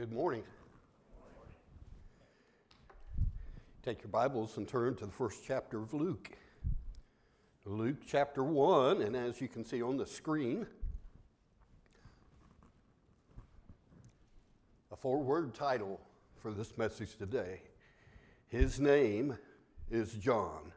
Good 0.00 0.12
morning. 0.12 0.44
Take 3.82 4.00
your 4.00 4.08
Bibles 4.08 4.56
and 4.56 4.66
turn 4.66 4.94
to 4.94 5.04
the 5.04 5.12
first 5.12 5.42
chapter 5.46 5.76
of 5.76 5.92
Luke. 5.92 6.30
Luke 7.66 7.98
chapter 8.08 8.42
1, 8.42 9.02
and 9.02 9.14
as 9.14 9.42
you 9.42 9.48
can 9.48 9.62
see 9.62 9.82
on 9.82 9.98
the 9.98 10.06
screen, 10.06 10.66
a 14.90 14.96
four 14.96 15.18
word 15.18 15.52
title 15.52 16.00
for 16.38 16.50
this 16.50 16.78
message 16.78 17.18
today. 17.18 17.60
His 18.48 18.80
name 18.80 19.36
is 19.90 20.14
John. 20.14 20.72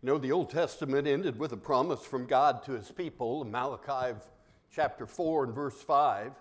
You 0.00 0.06
know, 0.06 0.16
the 0.16 0.32
Old 0.32 0.48
Testament 0.48 1.06
ended 1.06 1.38
with 1.38 1.52
a 1.52 1.58
promise 1.58 2.06
from 2.06 2.24
God 2.24 2.62
to 2.62 2.72
his 2.72 2.90
people 2.90 3.44
Malachi 3.44 4.18
chapter 4.74 5.06
4 5.06 5.44
and 5.44 5.54
verse 5.54 5.82
5. 5.82 6.32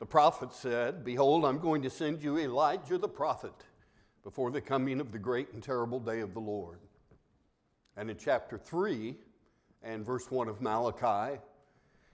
The 0.00 0.06
prophet 0.06 0.54
said, 0.54 1.04
Behold, 1.04 1.44
I'm 1.44 1.58
going 1.58 1.82
to 1.82 1.90
send 1.90 2.22
you 2.22 2.38
Elijah 2.38 2.96
the 2.96 3.08
prophet 3.08 3.52
before 4.24 4.50
the 4.50 4.60
coming 4.60 4.98
of 4.98 5.12
the 5.12 5.18
great 5.18 5.52
and 5.52 5.62
terrible 5.62 6.00
day 6.00 6.20
of 6.20 6.32
the 6.32 6.40
Lord. 6.40 6.80
And 7.98 8.10
in 8.10 8.16
chapter 8.16 8.56
3 8.56 9.14
and 9.82 10.04
verse 10.04 10.30
1 10.30 10.48
of 10.48 10.62
Malachi, 10.62 11.38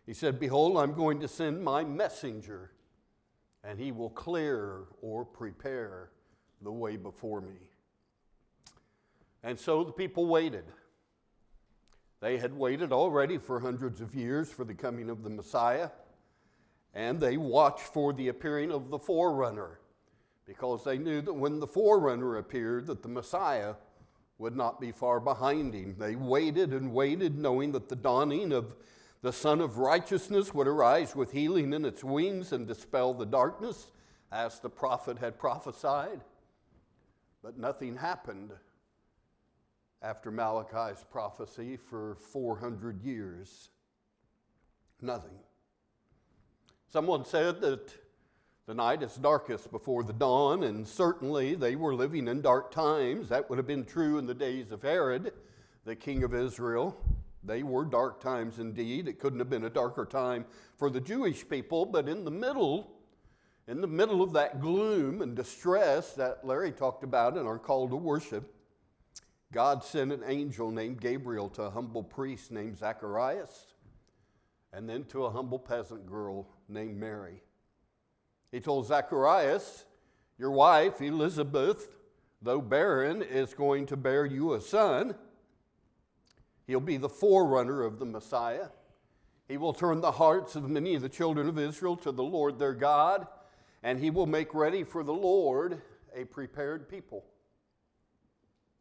he 0.05 0.13
said, 0.13 0.41
Behold, 0.41 0.77
I'm 0.77 0.95
going 0.95 1.21
to 1.21 1.29
send 1.29 1.63
my 1.63 1.85
messenger, 1.85 2.73
and 3.63 3.79
he 3.79 3.93
will 3.93 4.11
clear 4.11 4.83
or 5.01 5.25
prepare 5.25 6.11
the 6.63 6.73
way 6.73 6.97
before 6.97 7.41
me. 7.41 7.71
And 9.45 9.57
so 9.57 9.85
the 9.85 9.93
people 9.93 10.27
waited. 10.27 10.65
They 12.21 12.39
had 12.39 12.53
waited 12.53 12.93
already 12.93 13.39
for 13.39 13.61
hundreds 13.61 14.01
of 14.01 14.13
years 14.13 14.51
for 14.51 14.65
the 14.65 14.75
coming 14.75 15.09
of 15.09 15.23
the 15.23 15.31
Messiah, 15.31 15.91
and 16.97 17.21
they 17.21 17.37
watched 17.37 17.83
for 17.83 18.15
the 18.15 18.29
appearing 18.29 18.73
of 18.73 18.89
the 18.89 18.99
forerunner 18.99 19.79
because 20.47 20.83
they 20.83 20.97
knew 20.97 21.21
that 21.21 21.35
when 21.35 21.61
the 21.61 21.67
forerunner 21.67 22.39
appeared 22.39 22.87
that 22.87 23.03
the 23.03 23.09
Messiah 23.09 23.75
would 24.39 24.57
not 24.57 24.81
be 24.81 24.93
far 24.93 25.21
behind 25.21 25.75
him. 25.75 25.95
They 25.99 26.17
waited 26.17 26.73
and 26.73 26.95
waited 26.95 27.39
knowing 27.39 27.73
that 27.73 27.91
the 27.91 27.97
dawning 27.97 28.51
of 28.51 28.75
the 29.21 29.33
Sun 29.33 29.61
of 29.61 29.77
Righteousness 29.77 30.55
would 30.55 30.67
arise 30.67 31.15
with 31.15 31.33
healing 31.33 31.75
in 31.75 31.85
its 31.85 32.03
wings 32.03 32.53
and 32.53 32.67
dispel 32.67 33.13
the 33.13 33.27
darkness 33.27 33.93
as 34.33 34.61
the 34.61 34.71
prophet 34.71 35.19
had 35.19 35.39
prophesied. 35.39 36.23
But 37.43 37.59
nothing 37.59 37.97
happened 37.97 38.53
after 40.01 40.31
Malachi's 40.31 41.05
prophecy 41.11 41.77
for 41.77 42.17
400 42.33 43.03
years. 43.03 43.69
Nothing. 45.03 45.39
Someone 46.89 47.25
said 47.25 47.61
that 47.63 47.93
the 48.67 48.75
night 48.75 49.03
is 49.03 49.17
darkest 49.17 49.71
before 49.71 50.05
the 50.05 50.13
dawn, 50.13 50.63
and 50.63 50.87
certainly 50.87 51.55
they 51.55 51.75
were 51.77 51.95
living 51.95 52.29
in 52.29 52.43
dark 52.43 52.71
times. 52.71 53.29
That 53.29 53.51
would 53.51 53.59
have 53.59 53.67
been 53.67 53.85
true 53.85 54.19
in 54.19 54.27
the 54.27 54.35
days 54.35 54.71
of 54.71 54.83
Herod, 54.83 55.33
the 55.85 55.97
king 55.97 56.23
of 56.23 56.33
Israel. 56.33 56.97
They 57.43 57.63
were 57.65 57.85
dark 57.85 58.21
times 58.21 58.59
indeed. 58.59 59.09
It 59.09 59.19
couldn't 59.19 59.41
have 59.41 59.51
been 59.51 59.65
a 59.65 59.71
darker 59.71 60.05
time 60.05 60.45
for 60.79 60.89
the 60.89 61.01
Jewish 61.01 61.49
people, 61.49 61.87
but 61.87 62.09
in 62.09 62.25
the 62.25 62.31
middle, 62.31 62.93
in 63.67 63.81
the 63.81 63.87
middle 63.87 64.23
of 64.23 64.33
that 64.35 64.61
gloom 64.61 65.23
and 65.23 65.35
distress 65.35 66.13
that 66.15 66.45
Larry 66.45 66.73
talked 66.73 67.05
about 67.05 67.37
in 67.37 67.47
our 67.47 67.59
call 67.59 67.89
to 67.89 67.97
worship, 67.97 68.53
God 69.53 69.85
sent 69.85 70.13
an 70.13 70.23
angel 70.27 70.71
named 70.71 71.01
Gabriel 71.01 71.49
to 71.51 71.63
a 71.63 71.71
humble 71.71 72.03
priest 72.03 72.51
named 72.51 72.79
Zacharias 72.79 73.75
and 74.73 74.89
then 74.89 75.05
to 75.05 75.25
a 75.25 75.31
humble 75.31 75.59
peasant 75.59 76.07
girl 76.07 76.49
named 76.69 76.99
Mary. 76.99 77.43
He 78.51 78.61
told 78.61 78.87
Zacharias, 78.87 79.85
Your 80.39 80.51
wife, 80.51 81.01
Elizabeth, 81.01 81.89
though 82.41 82.61
barren, 82.61 83.23
is 83.23 83.55
going 83.55 83.87
to 83.87 83.97
bear 83.97 84.25
you 84.25 84.55
a 84.55 84.61
son. 84.61 85.15
He'll 86.67 86.81
be 86.81 86.97
the 86.97 87.09
forerunner 87.09 87.83
of 87.83 87.99
the 87.99 88.05
Messiah. 88.05 88.69
He 89.49 89.57
will 89.57 89.73
turn 89.73 90.01
the 90.01 90.13
hearts 90.13 90.57
of 90.57 90.69
many 90.69 90.95
of 90.95 91.03
the 91.03 91.09
children 91.09 91.49
of 91.49 91.59
Israel 91.59 91.97
to 91.99 92.11
the 92.11 92.23
Lord 92.23 92.59
their 92.59 92.75
God, 92.75 93.27
and 93.83 94.01
he 94.01 94.11
will 94.11 94.27
make 94.27 94.55
ready 94.55 94.83
for 94.83 95.05
the 95.05 95.15
Lord 95.15 95.81
a 96.15 96.25
prepared 96.25 96.89
people. 96.89 97.25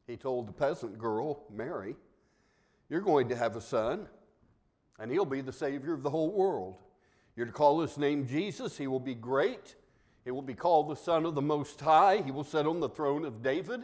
He 0.07 0.17
told 0.17 0.47
the 0.47 0.53
peasant 0.53 0.97
girl, 0.97 1.43
Mary, 1.51 1.95
You're 2.89 3.01
going 3.01 3.29
to 3.29 3.35
have 3.35 3.55
a 3.55 3.61
son, 3.61 4.07
and 4.99 5.11
he'll 5.11 5.25
be 5.25 5.41
the 5.41 5.53
Savior 5.53 5.93
of 5.93 6.03
the 6.03 6.09
whole 6.09 6.31
world. 6.31 6.77
You're 7.35 7.47
to 7.47 7.51
call 7.51 7.81
his 7.81 7.97
name 7.97 8.25
Jesus. 8.25 8.77
He 8.77 8.87
will 8.87 8.99
be 8.99 9.15
great. 9.15 9.75
He 10.23 10.31
will 10.31 10.41
be 10.41 10.53
called 10.53 10.89
the 10.89 10.95
Son 10.95 11.25
of 11.25 11.35
the 11.35 11.41
Most 11.41 11.79
High. 11.81 12.21
He 12.21 12.31
will 12.31 12.43
sit 12.43 12.65
on 12.65 12.79
the 12.79 12.89
throne 12.89 13.25
of 13.25 13.43
David, 13.43 13.83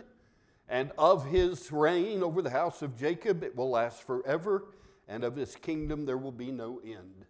and 0.69 0.91
of 0.97 1.25
his 1.25 1.71
reign 1.71 2.23
over 2.23 2.41
the 2.41 2.49
house 2.49 2.81
of 2.81 2.97
Jacob 2.97 3.43
it 3.43 3.55
will 3.55 3.69
last 3.69 4.03
forever, 4.03 4.65
and 5.07 5.23
of 5.23 5.35
his 5.35 5.55
kingdom 5.55 6.05
there 6.05 6.17
will 6.17 6.31
be 6.31 6.49
no 6.49 6.79
end. 6.83 7.25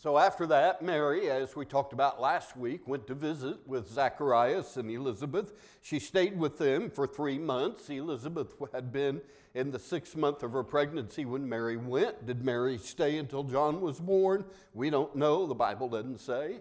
So 0.00 0.16
after 0.16 0.46
that, 0.46 0.80
Mary, 0.80 1.28
as 1.28 1.56
we 1.56 1.64
talked 1.64 1.92
about 1.92 2.20
last 2.20 2.56
week, 2.56 2.86
went 2.86 3.08
to 3.08 3.14
visit 3.14 3.66
with 3.66 3.90
Zacharias 3.90 4.76
and 4.76 4.88
Elizabeth. 4.88 5.52
She 5.82 5.98
stayed 5.98 6.38
with 6.38 6.56
them 6.56 6.88
for 6.88 7.04
three 7.04 7.36
months. 7.36 7.90
Elizabeth 7.90 8.54
had 8.72 8.92
been 8.92 9.20
in 9.56 9.72
the 9.72 9.78
sixth 9.80 10.14
month 10.14 10.44
of 10.44 10.52
her 10.52 10.62
pregnancy 10.62 11.24
when 11.24 11.48
Mary 11.48 11.76
went. 11.76 12.26
Did 12.26 12.44
Mary 12.44 12.78
stay 12.78 13.18
until 13.18 13.42
John 13.42 13.80
was 13.80 13.98
born? 13.98 14.44
We 14.72 14.88
don't 14.88 15.16
know. 15.16 15.48
The 15.48 15.56
Bible 15.56 15.88
doesn't 15.88 16.20
say. 16.20 16.60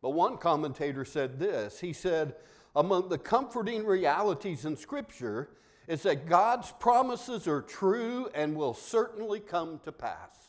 But 0.00 0.14
one 0.14 0.38
commentator 0.38 1.04
said 1.04 1.38
this 1.38 1.80
He 1.80 1.92
said, 1.92 2.36
Among 2.74 3.10
the 3.10 3.18
comforting 3.18 3.84
realities 3.84 4.64
in 4.64 4.78
Scripture 4.78 5.50
is 5.86 6.04
that 6.04 6.26
God's 6.26 6.72
promises 6.80 7.46
are 7.46 7.60
true 7.60 8.30
and 8.34 8.56
will 8.56 8.72
certainly 8.72 9.40
come 9.40 9.78
to 9.84 9.92
pass. 9.92 10.45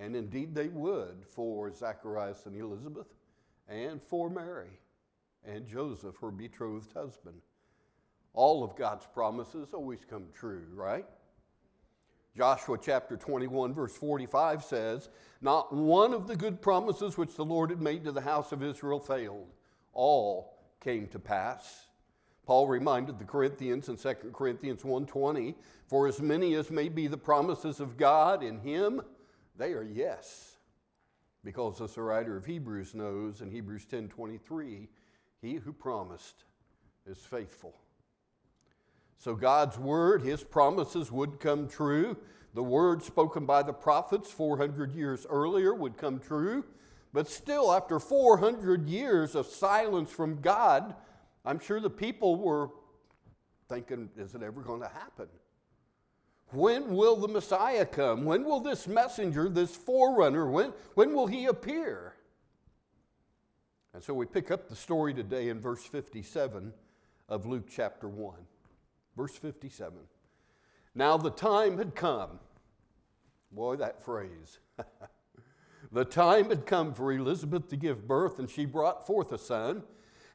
And 0.00 0.16
indeed 0.16 0.54
they 0.54 0.68
would 0.68 1.26
for 1.26 1.72
Zacharias 1.72 2.46
and 2.46 2.56
Elizabeth 2.56 3.08
and 3.68 4.02
for 4.02 4.30
Mary 4.30 4.80
and 5.44 5.66
Joseph, 5.66 6.16
her 6.20 6.30
betrothed 6.30 6.92
husband. 6.94 7.42
All 8.32 8.64
of 8.64 8.76
God's 8.76 9.06
promises 9.06 9.68
always 9.74 10.06
come 10.08 10.24
true, 10.32 10.64
right? 10.74 11.04
Joshua 12.36 12.78
chapter 12.80 13.16
21, 13.16 13.74
verse 13.74 13.94
45 13.94 14.64
says, 14.64 15.08
Not 15.42 15.74
one 15.74 16.14
of 16.14 16.28
the 16.28 16.36
good 16.36 16.62
promises 16.62 17.18
which 17.18 17.34
the 17.34 17.44
Lord 17.44 17.70
had 17.70 17.82
made 17.82 18.04
to 18.04 18.12
the 18.12 18.20
house 18.20 18.52
of 18.52 18.62
Israel 18.62 19.00
failed. 19.00 19.48
All 19.92 20.56
came 20.80 21.08
to 21.08 21.18
pass. 21.18 21.86
Paul 22.46 22.68
reminded 22.68 23.18
the 23.18 23.24
Corinthians 23.24 23.88
in 23.88 23.96
2 23.96 24.32
Corinthians 24.32 24.82
1:20, 24.82 25.56
For 25.88 26.06
as 26.06 26.20
many 26.20 26.54
as 26.54 26.70
may 26.70 26.88
be 26.88 27.06
the 27.06 27.18
promises 27.18 27.80
of 27.80 27.96
God 27.96 28.42
in 28.42 28.60
him, 28.60 29.02
they 29.60 29.72
are 29.72 29.84
yes. 29.84 30.56
Because 31.44 31.80
as 31.80 31.94
the 31.94 32.02
writer 32.02 32.36
of 32.36 32.46
Hebrews 32.46 32.94
knows 32.94 33.40
in 33.40 33.50
Hebrews 33.50 33.86
10:23, 33.86 34.88
he 35.40 35.54
who 35.54 35.72
promised 35.72 36.44
is 37.06 37.18
faithful. 37.18 37.74
So 39.16 39.34
God's 39.34 39.78
word, 39.78 40.22
his 40.22 40.42
promises 40.42 41.12
would 41.12 41.40
come 41.40 41.68
true. 41.68 42.16
The 42.54 42.62
word 42.62 43.02
spoken 43.02 43.46
by 43.46 43.62
the 43.62 43.72
prophets 43.72 44.30
400 44.30 44.92
years 44.92 45.26
earlier 45.28 45.74
would 45.74 45.96
come 45.96 46.18
true. 46.18 46.64
But 47.12 47.28
still, 47.28 47.72
after 47.72 47.98
400 47.98 48.88
years 48.88 49.34
of 49.34 49.46
silence 49.46 50.10
from 50.10 50.40
God, 50.40 50.94
I'm 51.44 51.58
sure 51.58 51.80
the 51.80 51.90
people 51.90 52.36
were 52.36 52.70
thinking, 53.68 54.10
is 54.16 54.34
it 54.34 54.42
ever 54.42 54.62
going 54.62 54.80
to 54.80 54.88
happen? 54.88 55.28
When 56.52 56.94
will 56.94 57.16
the 57.16 57.28
Messiah 57.28 57.86
come? 57.86 58.24
When 58.24 58.44
will 58.44 58.60
this 58.60 58.88
messenger, 58.88 59.48
this 59.48 59.76
forerunner, 59.76 60.46
when, 60.50 60.72
when 60.94 61.14
will 61.14 61.26
he 61.26 61.46
appear? 61.46 62.14
And 63.94 64.02
so 64.02 64.14
we 64.14 64.26
pick 64.26 64.50
up 64.50 64.68
the 64.68 64.76
story 64.76 65.14
today 65.14 65.48
in 65.48 65.60
verse 65.60 65.84
57 65.84 66.72
of 67.28 67.46
Luke 67.46 67.68
chapter 67.70 68.08
1. 68.08 68.34
Verse 69.16 69.36
57. 69.36 69.98
Now 70.94 71.16
the 71.16 71.30
time 71.30 71.78
had 71.78 71.94
come. 71.94 72.40
Boy, 73.52 73.76
that 73.76 74.02
phrase. 74.04 74.58
the 75.92 76.04
time 76.04 76.50
had 76.50 76.66
come 76.66 76.94
for 76.94 77.12
Elizabeth 77.12 77.68
to 77.68 77.76
give 77.76 78.06
birth, 78.06 78.38
and 78.38 78.48
she 78.48 78.64
brought 78.64 79.06
forth 79.06 79.32
a 79.32 79.38
son. 79.38 79.82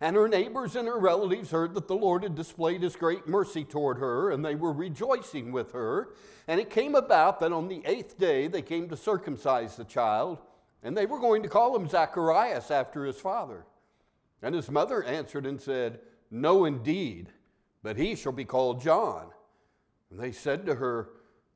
And 0.01 0.15
her 0.15 0.27
neighbors 0.27 0.75
and 0.75 0.88
her 0.88 1.00
relatives 1.00 1.51
heard 1.51 1.74
that 1.74 1.88
the 1.88 1.95
Lord 1.95 2.24
had 2.24 2.36
displayed 2.36 2.81
his 2.81 2.95
great 2.95 3.27
mercy 3.27 3.63
toward 3.63 3.97
her, 4.00 4.30
and 4.30 4.44
they 4.44 4.56
were 4.56 4.74
rejoicing 4.74 5.51
with 5.51 5.71
her. 5.71 6.09
And 6.47 6.59
it 6.59 6.69
came 6.69 6.95
about 6.95 7.39
that 7.39 7.53
on 7.53 7.69
the 7.69 7.81
eighth 7.86 8.18
day 8.18 8.47
they 8.47 8.62
came 8.62 8.89
to 8.89 8.97
circumcise 8.97 9.77
the 9.77 9.86
child, 9.86 10.39
and 10.83 10.97
they 10.97 11.06
were 11.06 11.19
going 11.19 11.44
to 11.44 11.50
call 11.50 11.75
him 11.75 11.88
Zacharias 11.88 12.71
after 12.71 13.06
his 13.06 13.19
father. 13.19 13.65
And 14.42 14.53
his 14.53 14.69
mother 14.69 15.01
answered 15.03 15.45
and 15.45 15.62
said, 15.62 16.00
No, 16.30 16.65
indeed, 16.65 17.30
but 17.81 17.98
he 17.98 18.15
shall 18.15 18.33
be 18.33 18.45
called 18.45 18.81
John. 18.81 19.27
And 20.12 20.19
they 20.19 20.33
said 20.33 20.65
to 20.65 20.75
her, 20.75 21.09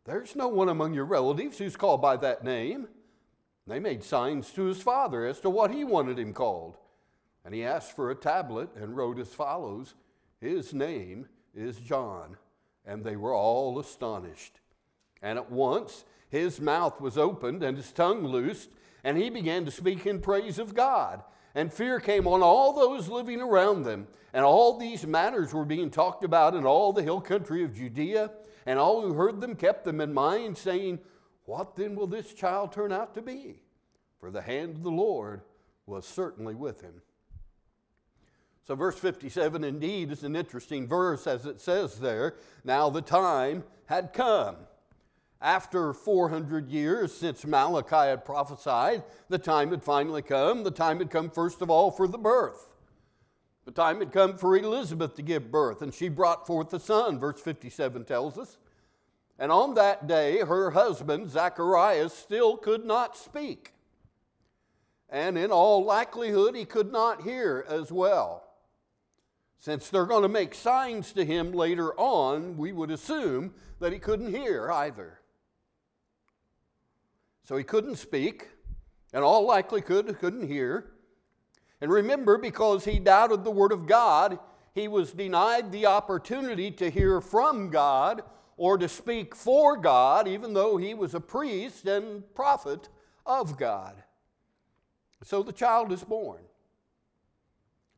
There's 0.06 0.36
no 0.36 0.48
one 0.48 0.70
among 0.70 0.94
your 0.94 1.06
relatives 1.06 1.58
who's 1.58 1.76
called 1.76 2.02
by 2.02 2.16
that 2.18 2.44
name. 2.44 2.88
They 3.68 3.80
made 3.80 4.04
signs 4.04 4.50
to 4.52 4.64
his 4.64 4.82
father 4.82 5.26
as 5.26 5.40
to 5.42 5.50
what 5.50 5.72
he 5.72 5.84
wanted 5.84 6.18
him 6.18 6.34
called. 6.34 6.78
And 7.50 7.56
he 7.56 7.66
asked 7.66 7.96
for 7.96 8.12
a 8.12 8.16
tablet 8.16 8.70
and 8.76 8.96
wrote 8.96 9.18
as 9.18 9.34
follows 9.34 9.96
His 10.40 10.72
name 10.72 11.26
is 11.56 11.80
John. 11.80 12.38
And 12.86 13.04
they 13.04 13.16
were 13.16 13.34
all 13.34 13.80
astonished. 13.80 14.60
And 15.24 15.40
at 15.40 15.52
once 15.52 16.06
his 16.30 16.62
mouth 16.62 17.02
was 17.02 17.18
opened 17.18 17.64
and 17.64 17.76
his 17.76 17.92
tongue 17.92 18.24
loosed, 18.24 18.70
and 19.04 19.18
he 19.18 19.32
began 19.32 19.66
to 19.66 19.72
speak 19.72 20.06
in 20.06 20.22
praise 20.22 20.60
of 20.60 20.76
God. 20.76 21.24
And 21.56 21.74
fear 21.74 22.00
came 22.00 22.28
on 22.28 22.44
all 22.44 22.72
those 22.72 23.10
living 23.10 23.42
around 23.42 23.82
them. 23.82 24.06
And 24.32 24.46
all 24.46 24.78
these 24.78 25.08
matters 25.08 25.52
were 25.52 25.66
being 25.66 25.90
talked 25.90 26.24
about 26.24 26.54
in 26.54 26.68
all 26.68 26.94
the 26.94 27.02
hill 27.02 27.20
country 27.20 27.64
of 27.64 27.74
Judea. 27.74 28.30
And 28.68 28.78
all 28.78 29.02
who 29.02 29.16
heard 29.16 29.42
them 29.42 29.56
kept 29.56 29.86
them 29.86 30.02
in 30.02 30.14
mind, 30.14 30.56
saying, 30.56 31.00
what 31.46 31.76
then 31.76 31.96
will 31.96 32.06
this 32.06 32.32
child 32.32 32.72
turn 32.72 32.92
out 32.92 33.16
to 33.16 33.24
be? 33.24 33.64
For 34.20 34.30
the 34.30 34.44
hand 34.44 34.76
of 34.76 34.84
the 34.84 34.92
Lord 34.92 35.42
was 35.88 36.06
certainly 36.06 36.54
with 36.54 36.82
him. 36.82 37.02
So, 38.70 38.76
verse 38.76 39.00
57 39.00 39.64
indeed 39.64 40.12
is 40.12 40.24
an 40.24 40.36
interesting 40.36 40.88
verse 40.88 41.26
as 41.26 41.48
it 41.48 41.60
says 41.60 42.00
there, 42.00 42.36
now 42.64 42.92
the 42.92 43.02
time 43.02 43.64
had 43.88 44.14
come. 44.14 44.58
After 45.42 45.92
400 45.92 46.70
years 46.70 47.12
since 47.12 47.48
Malachi 47.48 47.96
had 47.96 48.24
prophesied, 48.24 49.02
the 49.28 49.40
time 49.40 49.72
had 49.72 49.84
finally 49.84 50.22
come. 50.22 50.62
The 50.62 50.70
time 50.70 51.00
had 51.00 51.10
come, 51.10 51.32
first 51.32 51.64
of 51.64 51.72
all, 51.72 51.90
for 51.90 52.08
the 52.08 52.20
birth. 52.20 52.72
The 53.66 53.72
time 53.72 54.02
had 54.02 54.12
come 54.12 54.38
for 54.38 54.56
Elizabeth 54.56 55.16
to 55.16 55.24
give 55.24 55.50
birth, 55.50 55.82
and 55.82 55.92
she 55.92 56.08
brought 56.08 56.46
forth 56.46 56.72
a 56.72 56.80
son, 56.80 57.18
verse 57.18 57.42
57 57.42 58.06
tells 58.06 58.38
us. 58.38 58.60
And 59.40 59.52
on 59.52 59.74
that 59.74 60.06
day, 60.06 60.42
her 60.42 60.70
husband, 60.70 61.32
Zacharias, 61.32 62.14
still 62.14 62.56
could 62.56 62.86
not 62.86 63.18
speak. 63.18 63.74
And 65.10 65.40
in 65.40 65.50
all 65.50 65.84
likelihood, 65.84 66.56
he 66.56 66.66
could 66.66 66.92
not 66.92 67.24
hear 67.24 67.66
as 67.68 67.92
well. 67.92 68.46
Since 69.60 69.90
they're 69.90 70.06
going 70.06 70.24
to 70.24 70.30
make 70.30 70.56
signs 70.56 71.12
to 71.14 71.26
him 71.26 71.52
later 71.52 71.94
on, 72.00 72.56
we 72.56 72.72
would 72.72 72.90
assume 72.90 73.54
that 73.80 73.92
he 73.92 74.00
couldn't 74.00 74.34
hear 74.34 74.72
either. 74.72 75.20
So 77.44 77.58
he 77.58 77.66
couldn't 77.66 77.98
speak, 77.98 78.48
and 79.12 79.22
all 79.22 79.46
likelihood 79.46 80.18
couldn't 80.20 80.48
hear. 80.48 80.92
And 81.82 81.92
remember, 81.92 82.38
because 82.38 82.86
he 82.86 83.00
doubted 83.00 83.44
the 83.44 83.52
Word 83.52 83.74
of 83.74 83.86
God, 83.86 84.40
he 84.74 84.88
was 84.88 85.12
denied 85.12 85.72
the 85.72 85.88
opportunity 85.88 86.72
to 86.72 86.90
hear 86.90 87.20
from 87.20 87.70
God 87.70 88.22
or 88.56 88.78
to 88.78 88.88
speak 88.88 89.36
for 89.36 89.76
God, 89.76 90.28
even 90.28 90.54
though 90.54 90.78
he 90.78 90.94
was 90.94 91.14
a 91.14 91.20
priest 91.20 91.86
and 91.86 92.24
prophet 92.34 92.88
of 93.26 93.58
God. 93.58 94.04
So 95.24 95.44
the 95.44 95.52
child 95.52 95.92
is 95.92 96.04
born. 96.04 96.44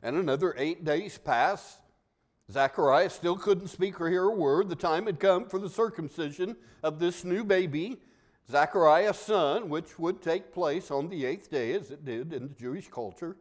And 0.04 0.16
another 0.16 0.56
eight 0.58 0.84
days 0.84 1.18
pass. 1.18 1.78
Zacharias 2.52 3.14
still 3.14 3.38
couldn't 3.38 3.68
speak 3.68 4.02
or 4.02 4.10
hear 4.10 4.26
a 4.26 4.36
word. 4.36 4.70
The 4.70 4.76
time 4.76 5.06
had 5.06 5.20
come 5.20 5.46
for 5.46 5.60
the 5.60 5.70
circumcision 5.70 6.58
of 6.84 7.00
this 7.00 7.24
new 7.24 7.44
baby, 7.44 7.98
Zacharias' 8.50 9.20
son, 9.20 9.70
which 9.70 9.98
would 9.98 10.22
take 10.22 10.54
place 10.54 10.92
on 10.92 11.08
the 11.08 11.26
eighth 11.26 11.50
day, 11.50 11.74
as 11.74 11.92
it 11.92 12.04
did 12.04 12.34
in 12.34 12.50
the 12.50 12.54
Jewish 12.56 12.90
culture. 12.90 13.38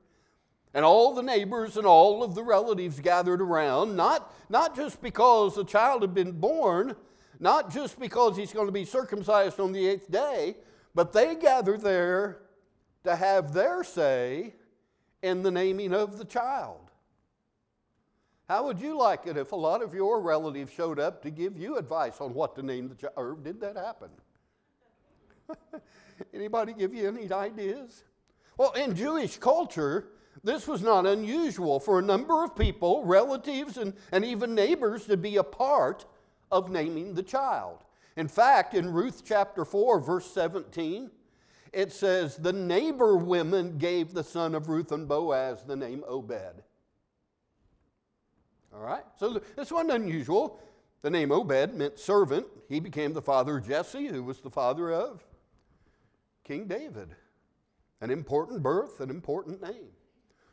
And 0.73 0.85
all 0.85 1.15
the 1.15 1.23
neighbors 1.23 1.77
and 1.77 1.87
all 1.87 2.23
of 2.23 2.35
the 2.35 2.45
relatives 2.45 3.01
gathered 3.01 3.41
around, 3.41 3.97
not, 3.97 4.33
not 4.49 4.77
just 4.77 5.03
because 5.03 5.57
the 5.57 5.65
child 5.65 6.03
had 6.03 6.15
been 6.15 6.33
born, 6.33 6.95
not 7.41 7.73
just 7.73 7.99
because 7.99 8.37
he's 8.37 8.53
going 8.53 8.67
to 8.67 8.73
be 8.73 8.85
circumcised 8.85 9.59
on 9.59 9.73
the 9.73 9.89
eighth 9.89 10.11
day, 10.11 10.57
but 10.95 11.13
they 11.13 11.35
gather 11.35 11.77
there 11.77 12.43
to 13.03 13.17
have 13.17 13.53
their 13.53 13.83
say 13.83 14.55
in 15.23 15.43
the 15.43 15.51
naming 15.51 15.93
of 15.93 16.19
the 16.19 16.25
child. 16.25 16.91
How 18.49 18.65
would 18.67 18.81
you 18.81 18.97
like 18.99 19.27
it 19.27 19.37
if 19.37 19.53
a 19.53 19.57
lot 19.57 19.83
of 19.83 19.95
your 19.95 20.21
relatives 20.21 20.73
showed 20.73 20.99
up 20.99 21.23
to 21.23 21.31
give 21.31 21.57
you 21.57 21.77
advice 21.77 22.21
on 22.21 22.35
what 22.35 22.57
to 22.57 22.63
name 22.63 22.89
the 22.89 22.97
child? 22.97 23.45
Did 23.45 23.61
that 23.61 23.77
happen? 23.77 24.11
Anybody 26.35 26.73
give 26.73 26.93
you 26.93 27.07
any 27.07 27.31
ideas? 27.33 28.03
Well, 28.57 28.73
in 28.73 28.97
Jewish 28.97 29.37
culture, 29.37 30.09
this 30.43 30.67
was 30.67 30.83
not 30.83 31.07
unusual 31.07 31.79
for 31.79 31.99
a 31.99 32.03
number 32.03 32.43
of 32.43 32.57
people, 32.57 33.05
relatives, 33.05 33.77
and, 33.77 33.95
and 34.11 34.25
even 34.25 34.55
neighbors 34.55 35.07
to 35.07 35.17
be 35.17 35.37
a 35.37 35.45
part 35.45 36.05
of 36.51 36.71
naming 36.71 37.15
the 37.15 37.23
child. 37.23 37.85
In 38.17 38.29
fact, 38.29 38.75
in 38.75 38.93
Ruth 38.93 39.23
chapter 39.25 39.65
4, 39.65 40.01
verse 40.01 40.31
17, 40.33 41.11
it 41.73 41.93
says, 41.93 42.37
The 42.37 42.53
neighbor 42.53 43.17
women 43.17 43.79
gave 43.79 44.13
the 44.13 44.25
son 44.25 44.55
of 44.55 44.69
Ruth 44.69 44.93
and 44.93 45.09
Boaz 45.09 45.65
the 45.65 45.77
name 45.77 46.05
Obed. 46.07 46.63
All 48.73 48.81
right? 48.81 49.05
So 49.19 49.41
this 49.57 49.73
wasn't 49.73 49.93
unusual. 49.93 50.61
The 51.03 51.11
name 51.11 51.33
Obed 51.33 51.75
meant 51.75 51.99
servant. 51.99 52.47
He 52.69 52.81
became 52.81 53.13
the 53.13 53.23
father 53.23 53.59
of 53.59 53.67
Jesse, 53.67 54.07
who 54.07 54.23
was 54.23 54.41
the 54.41 54.51
father 54.51 54.93
of 54.93 55.25
King 56.45 56.67
David. 56.67 57.11
An 58.01 58.11
important 58.11 58.63
birth, 58.63 59.01
an 59.01 59.11
important 59.11 59.63
name. 59.63 59.91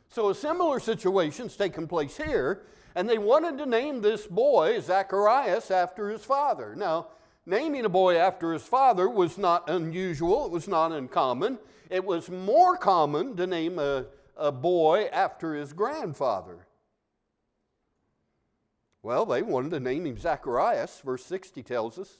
So 0.08 0.30
a 0.30 0.34
similar 0.34 0.80
situation's 0.80 1.56
taken 1.56 1.86
place 1.86 2.16
here 2.16 2.64
and 2.98 3.08
they 3.08 3.18
wanted 3.18 3.58
to 3.58 3.66
name 3.66 4.00
this 4.00 4.26
boy 4.26 4.80
Zacharias 4.80 5.70
after 5.70 6.08
his 6.08 6.24
father. 6.24 6.74
Now, 6.74 7.08
naming 7.48 7.84
a 7.84 7.88
boy 7.88 8.16
after 8.16 8.52
his 8.52 8.62
father 8.62 9.08
was 9.08 9.38
not 9.38 9.68
unusual, 9.68 10.44
it 10.46 10.52
was 10.52 10.68
not 10.68 10.92
uncommon. 10.92 11.58
It 11.90 12.04
was 12.04 12.28
more 12.28 12.76
common 12.76 13.34
to 13.36 13.46
name 13.46 13.78
a, 13.78 14.06
a 14.36 14.52
boy 14.52 15.08
after 15.10 15.54
his 15.54 15.72
grandfather. 15.72 16.66
Well, 19.02 19.24
they 19.24 19.40
wanted 19.40 19.70
to 19.70 19.80
name 19.80 20.04
him 20.04 20.18
Zacharias, 20.18 21.00
verse 21.02 21.24
60 21.24 21.62
tells 21.62 21.98
us. 21.98 22.12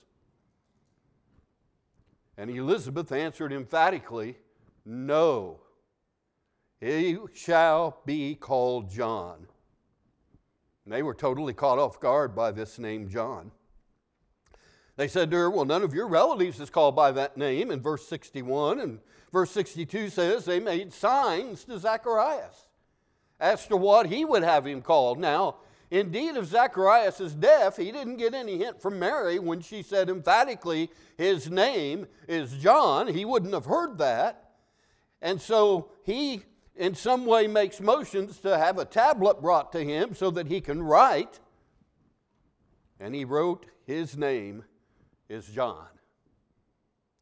And 2.38 2.50
Elizabeth 2.50 3.12
answered 3.12 3.52
emphatically, 3.52 4.38
No, 4.86 5.60
he 6.80 7.18
shall 7.34 8.00
be 8.06 8.34
called 8.34 8.90
John. 8.90 9.48
And 10.84 10.94
they 10.94 11.02
were 11.02 11.14
totally 11.14 11.52
caught 11.52 11.78
off 11.78 12.00
guard 12.00 12.34
by 12.34 12.52
this 12.52 12.78
name, 12.78 13.10
John. 13.10 13.50
They 14.98 15.06
said 15.06 15.30
to 15.30 15.36
her, 15.36 15.48
Well, 15.48 15.64
none 15.64 15.84
of 15.84 15.94
your 15.94 16.08
relatives 16.08 16.58
is 16.58 16.70
called 16.70 16.96
by 16.96 17.12
that 17.12 17.36
name 17.36 17.70
in 17.70 17.80
verse 17.80 18.06
61. 18.08 18.80
And 18.80 18.98
verse 19.32 19.52
62 19.52 20.10
says 20.10 20.44
they 20.44 20.58
made 20.58 20.92
signs 20.92 21.62
to 21.64 21.78
Zacharias 21.78 22.66
as 23.38 23.64
to 23.68 23.76
what 23.76 24.06
he 24.06 24.24
would 24.24 24.42
have 24.42 24.66
him 24.66 24.82
called. 24.82 25.20
Now, 25.20 25.58
indeed, 25.88 26.34
if 26.34 26.46
Zacharias 26.46 27.20
is 27.20 27.32
deaf, 27.32 27.76
he 27.76 27.92
didn't 27.92 28.16
get 28.16 28.34
any 28.34 28.58
hint 28.58 28.82
from 28.82 28.98
Mary 28.98 29.38
when 29.38 29.60
she 29.60 29.82
said 29.82 30.10
emphatically 30.10 30.90
his 31.16 31.48
name 31.48 32.08
is 32.26 32.54
John. 32.54 33.06
He 33.06 33.24
wouldn't 33.24 33.54
have 33.54 33.66
heard 33.66 33.98
that. 33.98 34.50
And 35.22 35.40
so 35.40 35.92
he 36.02 36.42
in 36.74 36.96
some 36.96 37.24
way 37.24 37.46
makes 37.46 37.80
motions 37.80 38.40
to 38.40 38.58
have 38.58 38.78
a 38.78 38.84
tablet 38.84 39.40
brought 39.40 39.70
to 39.74 39.84
him 39.84 40.16
so 40.16 40.32
that 40.32 40.48
he 40.48 40.60
can 40.60 40.82
write. 40.82 41.38
And 42.98 43.14
he 43.14 43.24
wrote, 43.24 43.66
His 43.86 44.16
name 44.16 44.64
is 45.28 45.46
John. 45.46 45.86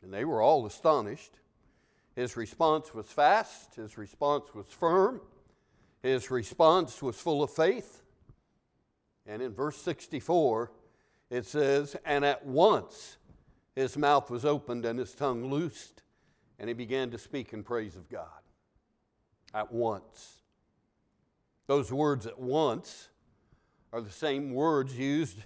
And 0.03 0.13
they 0.13 0.25
were 0.25 0.41
all 0.41 0.67
astonished. 0.67 1.39
His 2.15 2.37
response 2.37 2.95
was 2.95 3.07
fast, 3.07 3.75
his 3.75 3.99
response 3.99 4.55
was 4.55 4.67
firm, 4.67 5.21
his 6.03 6.31
response 6.31 7.03
was 7.03 7.17
full 7.17 7.43
of 7.43 7.51
faith. 7.51 8.03
And 9.27 9.43
in 9.43 9.53
verse 9.53 9.77
64, 9.77 10.71
it 11.31 11.45
says, 11.45 11.97
And 12.05 12.25
at 12.25 12.47
once 12.47 13.19
his 13.75 13.99
mouth 13.99 14.31
was 14.31 14.45
opened 14.45 14.87
and 14.87 14.99
his 14.99 15.15
tongue 15.15 15.51
loosed, 15.51 16.03
and 16.59 16.69
he 16.69 16.75
began 16.75 17.11
to 17.11 17.19
speak 17.19 17.53
in 17.53 17.63
praise 17.63 17.97
of 17.97 18.09
God 18.09 18.29
at 19.53 19.73
once. 19.73 20.43
Those 21.67 21.93
words 21.93 22.27
at 22.27 22.39
once 22.39 23.09
are 23.93 24.01
the 24.01 24.11
same 24.11 24.55
words 24.55 24.99
used 24.99 25.39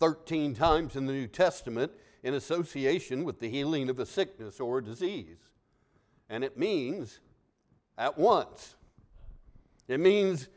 13 0.00 0.54
times 0.54 0.96
in 0.96 1.06
the 1.06 1.12
New 1.12 1.26
Testament 1.26 1.92
in 2.22 2.34
association 2.34 3.24
with 3.24 3.40
the 3.40 3.48
healing 3.48 3.88
of 3.88 3.98
a 3.98 4.06
sickness 4.06 4.60
or 4.60 4.78
a 4.78 4.84
disease. 4.84 5.38
And 6.28 6.42
it 6.42 6.58
means 6.58 7.20
at 7.96 8.18
once. 8.18 8.74
It 9.88 10.00
means 10.00 10.48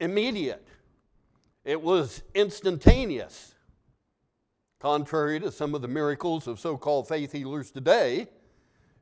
immediate. 0.00 0.66
It 1.64 1.82
was 1.82 2.22
instantaneous. 2.34 3.54
Contrary 4.80 5.40
to 5.40 5.50
some 5.50 5.74
of 5.74 5.82
the 5.82 5.88
miracles 5.88 6.46
of 6.46 6.60
so 6.60 6.76
called 6.76 7.08
faith 7.08 7.32
healers 7.32 7.70
today, 7.70 8.28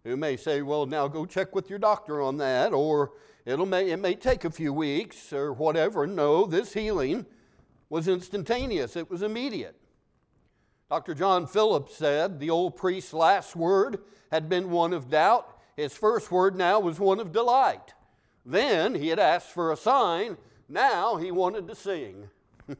who 0.04 0.16
may 0.16 0.36
say, 0.36 0.62
well, 0.62 0.86
now 0.86 1.06
go 1.06 1.26
check 1.26 1.54
with 1.54 1.68
your 1.68 1.78
doctor 1.78 2.22
on 2.22 2.38
that, 2.38 2.72
or 2.72 3.12
it'll 3.44 3.66
may, 3.66 3.90
it 3.90 3.98
may 3.98 4.14
take 4.14 4.44
a 4.44 4.50
few 4.50 4.72
weeks 4.72 5.32
or 5.32 5.52
whatever. 5.52 6.06
No, 6.06 6.46
this 6.46 6.72
healing 6.72 7.26
was 7.88 8.08
instantaneous, 8.08 8.96
it 8.96 9.10
was 9.10 9.22
immediate. 9.22 9.78
Dr. 10.88 11.14
John 11.14 11.46
Phillips 11.46 11.96
said 11.96 12.38
the 12.38 12.50
old 12.50 12.76
priest's 12.76 13.12
last 13.12 13.56
word 13.56 13.98
had 14.30 14.48
been 14.48 14.70
one 14.70 14.92
of 14.92 15.10
doubt. 15.10 15.52
his 15.76 15.92
first 15.92 16.30
word 16.30 16.56
now 16.56 16.80
was 16.80 17.00
one 17.00 17.20
of 17.20 17.32
delight. 17.32 17.94
Then 18.44 18.94
he 18.94 19.08
had 19.08 19.18
asked 19.18 19.50
for 19.50 19.72
a 19.72 19.76
sign. 19.76 20.36
Now 20.68 21.16
he 21.16 21.30
wanted 21.30 21.66
to 21.68 21.74
sing. 21.74 22.30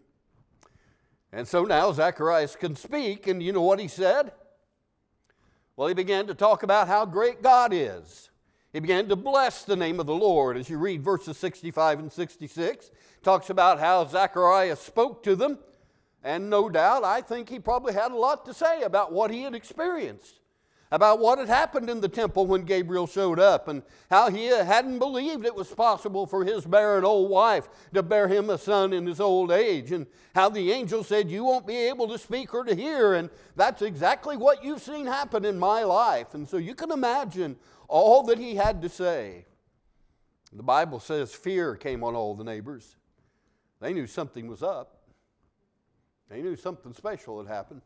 and 1.33 1.47
so 1.47 1.65
now 1.65 1.93
Zacharias 1.93 2.57
can 2.57 2.77
speak, 2.77 3.27
and 3.27 3.43
you 3.43 3.53
know 3.53 3.63
what 3.63 3.81
he 3.81 3.89
said? 3.89 4.33
Well, 5.77 5.89
he 5.89 5.95
began 5.95 6.27
to 6.29 6.35
talk 6.35 6.63
about 6.63 6.89
how 6.89 7.05
great 7.05 7.43
God 7.43 7.73
is. 7.73 8.31
He 8.73 8.81
began 8.81 9.09
to 9.09 9.17
bless 9.17 9.65
the 9.65 9.77
name 9.77 9.99
of 10.01 10.07
the 10.07 10.15
Lord. 10.15 10.57
As 10.57 10.71
you 10.71 10.79
read 10.79 11.03
verses 11.03 11.37
65 11.37 11.99
and 11.99 12.13
66, 12.13 12.91
talks 13.23 13.51
about 13.51 13.81
how 13.81 14.05
Zacharias 14.07 14.81
spoke 14.81 15.23
to 15.25 15.35
them. 15.35 15.59
And 16.27 16.51
no 16.51 16.69
doubt, 16.69 17.05
I 17.05 17.21
think 17.21 17.49
he 17.49 17.61
probably 17.61 17.93
had 17.93 18.11
a 18.11 18.17
lot 18.17 18.45
to 18.47 18.53
say 18.53 18.83
about 18.83 19.13
what 19.13 19.31
he 19.31 19.43
had 19.43 19.55
experienced 19.55 20.41
about 20.91 21.19
what 21.19 21.39
had 21.39 21.49
happened 21.49 21.91
in 21.91 22.01
the 22.01 22.09
temple 22.09 22.47
when 22.47 22.63
Gabriel 22.63 23.07
showed 23.07 23.41
up 23.41 23.67
and 23.69 23.83
how 24.09 24.31
he 24.31 24.47
hadn't 24.47 24.99
believed 24.99 25.45
it 25.45 25.55
was 25.55 25.73
possible 25.73 26.27
for 26.27 26.45
his 26.45 26.65
barren 26.65 27.05
old 27.05 27.29
wife 27.29 27.69
to 27.93 28.03
bear 28.03 28.29
him 28.29 28.51
a 28.51 28.59
son 28.59 28.93
in 28.93 29.07
his 29.07 29.21
old 29.21 29.51
age, 29.51 29.91
and 29.91 30.07
how 30.35 30.49
the 30.49 30.71
angel 30.71 31.03
said, 31.03 31.31
You 31.31 31.45
won't 31.45 31.67
be 31.67 31.77
able 31.77 32.07
to 32.09 32.19
speak 32.19 32.55
or 32.55 32.65
to 32.65 32.75
hear, 32.75 33.15
and 33.15 33.31
that's 33.57 33.83
exactly 33.83 34.37
what 34.37 34.63
you've 34.63 34.83
seen 34.83 35.07
happen 35.07 35.45
in 35.45 35.59
my 35.59 35.83
life. 35.83 36.35
And 36.35 36.49
so 36.49 36.57
you 36.57 36.75
can 36.75 36.93
imagine 36.93 37.57
all 37.89 38.23
that 38.25 38.39
he 38.39 38.55
had 38.55 38.81
to 38.83 38.89
say. 38.89 39.47
The 40.53 40.63
Bible 40.63 41.01
says 41.01 41.35
fear 41.35 41.75
came 41.75 42.05
on 42.05 42.15
all 42.15 42.35
the 42.35 42.45
neighbors. 42.45 42.97
They 43.81 43.93
knew 43.93 44.07
something 44.07 44.47
was 44.47 44.63
up, 44.63 44.96
they 46.29 46.43
knew 46.43 46.57
something 46.57 46.93
special 46.93 47.39
had 47.39 47.53
happened. 47.53 47.83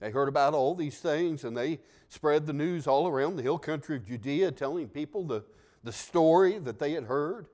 They 0.00 0.10
heard 0.10 0.28
about 0.28 0.54
all 0.54 0.74
these 0.74 0.98
things 0.98 1.44
and 1.44 1.56
they 1.56 1.80
spread 2.08 2.46
the 2.46 2.52
news 2.52 2.86
all 2.86 3.06
around 3.08 3.36
the 3.36 3.42
hill 3.42 3.58
country 3.58 3.96
of 3.96 4.06
Judea, 4.06 4.52
telling 4.52 4.88
people 4.88 5.24
the, 5.24 5.44
the 5.82 5.92
story 5.92 6.58
that 6.58 6.78
they 6.78 6.92
had 6.92 7.04
heard. 7.04 7.46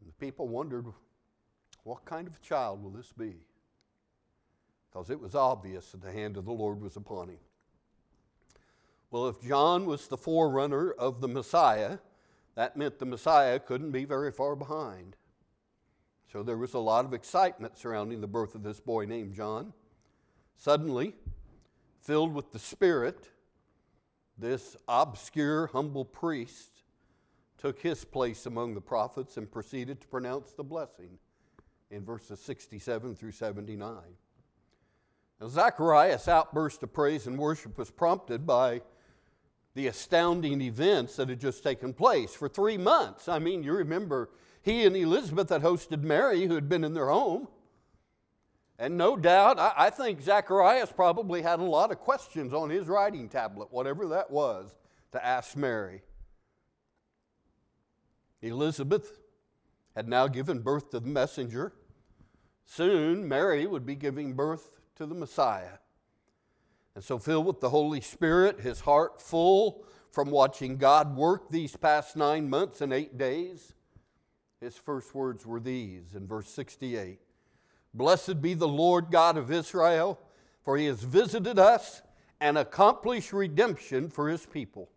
And 0.00 0.08
the 0.08 0.14
people 0.14 0.48
wondered, 0.48 0.86
what 1.84 2.04
kind 2.04 2.26
of 2.26 2.36
a 2.36 2.46
child 2.46 2.82
will 2.82 2.90
this 2.90 3.12
be? 3.12 3.34
Because 4.90 5.10
it 5.10 5.20
was 5.20 5.34
obvious 5.34 5.92
that 5.92 6.02
the 6.02 6.12
hand 6.12 6.36
of 6.36 6.44
the 6.44 6.52
Lord 6.52 6.80
was 6.80 6.96
upon 6.96 7.28
him. 7.28 7.38
Well, 9.10 9.26
if 9.28 9.42
John 9.42 9.86
was 9.86 10.06
the 10.06 10.16
forerunner 10.16 10.92
of 10.92 11.20
the 11.20 11.28
Messiah, 11.28 11.98
that 12.54 12.76
meant 12.76 12.98
the 12.98 13.06
Messiah 13.06 13.58
couldn't 13.58 13.90
be 13.90 14.04
very 14.04 14.30
far 14.30 14.54
behind. 14.54 15.16
So 16.30 16.44
there 16.44 16.56
was 16.56 16.74
a 16.74 16.78
lot 16.78 17.04
of 17.04 17.12
excitement 17.12 17.76
surrounding 17.76 18.20
the 18.20 18.28
birth 18.28 18.54
of 18.54 18.62
this 18.62 18.78
boy 18.78 19.04
named 19.04 19.34
John. 19.34 19.72
Suddenly, 20.56 21.14
filled 22.02 22.34
with 22.34 22.52
the 22.52 22.58
Spirit, 22.58 23.30
this 24.38 24.76
obscure, 24.86 25.66
humble 25.68 26.04
priest 26.04 26.84
took 27.58 27.80
his 27.80 28.04
place 28.04 28.46
among 28.46 28.74
the 28.74 28.80
prophets 28.80 29.36
and 29.36 29.50
proceeded 29.50 30.00
to 30.00 30.06
pronounce 30.06 30.52
the 30.52 30.62
blessing 30.62 31.18
in 31.90 32.04
verses 32.04 32.40
67 32.40 33.16
through 33.16 33.32
79. 33.32 33.96
Now, 35.40 35.48
Zacharias' 35.48 36.28
outburst 36.28 36.82
of 36.84 36.92
praise 36.92 37.26
and 37.26 37.38
worship 37.38 37.76
was 37.76 37.90
prompted 37.90 38.46
by 38.46 38.82
the 39.74 39.88
astounding 39.88 40.60
events 40.60 41.16
that 41.16 41.28
had 41.28 41.40
just 41.40 41.64
taken 41.64 41.92
place 41.92 42.34
for 42.34 42.48
three 42.48 42.78
months. 42.78 43.28
I 43.28 43.40
mean, 43.40 43.64
you 43.64 43.72
remember 43.72 44.30
he 44.62 44.84
and 44.84 44.96
Elizabeth 44.96 45.48
had 45.48 45.62
hosted 45.62 46.02
Mary, 46.02 46.46
who 46.46 46.54
had 46.54 46.68
been 46.68 46.84
in 46.84 46.94
their 46.94 47.08
home. 47.08 47.48
And 48.78 48.96
no 48.96 49.16
doubt, 49.16 49.58
I, 49.58 49.72
I 49.76 49.90
think 49.90 50.22
Zacharias 50.22 50.92
probably 50.92 51.42
had 51.42 51.60
a 51.60 51.64
lot 51.64 51.90
of 51.90 51.98
questions 51.98 52.52
on 52.54 52.70
his 52.70 52.86
writing 52.86 53.28
tablet, 53.28 53.68
whatever 53.70 54.06
that 54.08 54.30
was, 54.30 54.74
to 55.12 55.24
ask 55.24 55.56
Mary. 55.56 56.02
Elizabeth 58.42 59.20
had 59.94 60.08
now 60.08 60.28
given 60.28 60.60
birth 60.60 60.90
to 60.90 61.00
the 61.00 61.08
messenger. 61.08 61.72
Soon, 62.64 63.28
Mary 63.28 63.66
would 63.66 63.84
be 63.84 63.94
giving 63.94 64.32
birth 64.32 64.70
to 64.96 65.04
the 65.04 65.14
Messiah. 65.14 65.78
And 66.94 67.04
so, 67.04 67.18
filled 67.18 67.46
with 67.46 67.60
the 67.60 67.70
Holy 67.70 68.00
Spirit, 68.00 68.60
his 68.60 68.80
heart 68.80 69.20
full 69.20 69.84
from 70.10 70.30
watching 70.30 70.76
God 70.76 71.16
work 71.16 71.50
these 71.50 71.76
past 71.76 72.16
nine 72.16 72.48
months 72.48 72.80
and 72.80 72.92
eight 72.92 73.16
days, 73.18 73.74
his 74.60 74.76
first 74.76 75.14
words 75.14 75.46
were 75.46 75.60
these 75.60 76.14
in 76.14 76.26
verse 76.26 76.48
68 76.48 77.18
Blessed 77.92 78.40
be 78.40 78.54
the 78.54 78.68
Lord 78.68 79.10
God 79.10 79.36
of 79.36 79.50
Israel, 79.50 80.20
for 80.64 80.76
he 80.76 80.86
has 80.86 81.02
visited 81.02 81.58
us 81.58 82.02
and 82.40 82.56
accomplished 82.56 83.32
redemption 83.32 84.08
for 84.08 84.28
his 84.28 84.46
people. 84.46 84.88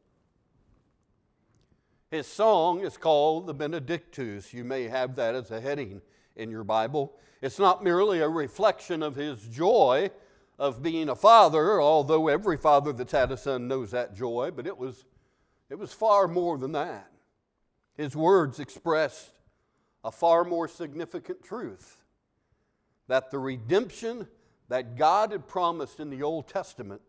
His 2.12 2.28
song 2.28 2.82
is 2.82 2.96
called 2.96 3.48
the 3.48 3.54
Benedictus. 3.56 4.54
You 4.54 4.64
may 4.64 4.84
have 4.84 5.16
that 5.16 5.34
as 5.34 5.50
a 5.50 5.60
heading 5.60 6.04
in 6.36 6.52
your 6.52 6.64
Bible. 6.64 7.14
It's 7.42 7.58
not 7.58 7.84
merely 7.84 8.20
a 8.20 8.30
reflection 8.30 9.02
of 9.02 9.16
his 9.16 9.48
joy 9.48 10.12
of 10.60 10.84
being 10.84 11.10
a 11.10 11.16
father, 11.16 11.82
although 11.82 12.28
every 12.28 12.58
father 12.58 12.94
that's 12.94 13.12
had 13.12 13.32
a 13.32 13.38
son 13.38 13.68
knows 13.68 13.90
that 13.92 14.16
joy, 14.16 14.52
but 14.56 14.68
it 14.68 14.78
was, 14.78 15.06
it 15.72 15.80
was 15.80 15.92
far 15.92 16.28
more 16.28 16.60
than 16.60 16.74
that. 16.74 17.10
His 17.98 18.16
words 18.16 18.60
expressed 18.60 19.34
a 20.04 20.12
far 20.12 20.44
more 20.44 20.68
significant 20.68 21.44
truth 21.44 22.02
that 23.08 23.32
the 23.32 23.40
redemption 23.40 24.28
that 24.70 24.98
God 24.98 25.32
had 25.32 25.48
promised 25.48 26.00
in 26.00 26.10
the 26.10 26.24
Old 26.24 26.48
Testament 26.48 27.02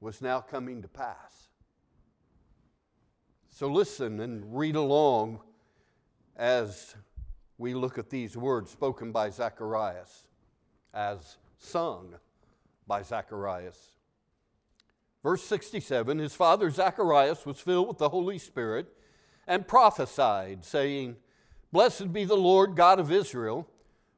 was 0.00 0.20
now 0.20 0.40
coming 0.40 0.82
to 0.82 0.88
pass. 0.88 1.48
So 3.48 3.68
listen 3.68 4.20
and 4.20 4.56
read 4.56 4.76
along 4.76 5.40
as 6.36 6.94
we 7.56 7.74
look 7.74 7.98
at 7.98 8.10
these 8.10 8.36
words 8.36 8.70
spoken 8.70 9.12
by 9.12 9.30
Zacharias, 9.30 10.28
as 10.92 11.36
sung 11.58 12.14
by 12.86 13.02
Zacharias. 13.02 13.92
Verse 15.22 15.42
67 15.44 16.18
His 16.18 16.34
father 16.34 16.70
Zacharias 16.70 17.46
was 17.46 17.60
filled 17.60 17.88
with 17.88 17.98
the 17.98 18.08
Holy 18.08 18.38
Spirit 18.38 18.88
and 19.46 19.66
prophesied, 19.66 20.64
saying, 20.64 21.16
Blessed 21.74 22.12
be 22.12 22.24
the 22.24 22.36
Lord 22.36 22.76
God 22.76 23.00
of 23.00 23.10
Israel 23.10 23.68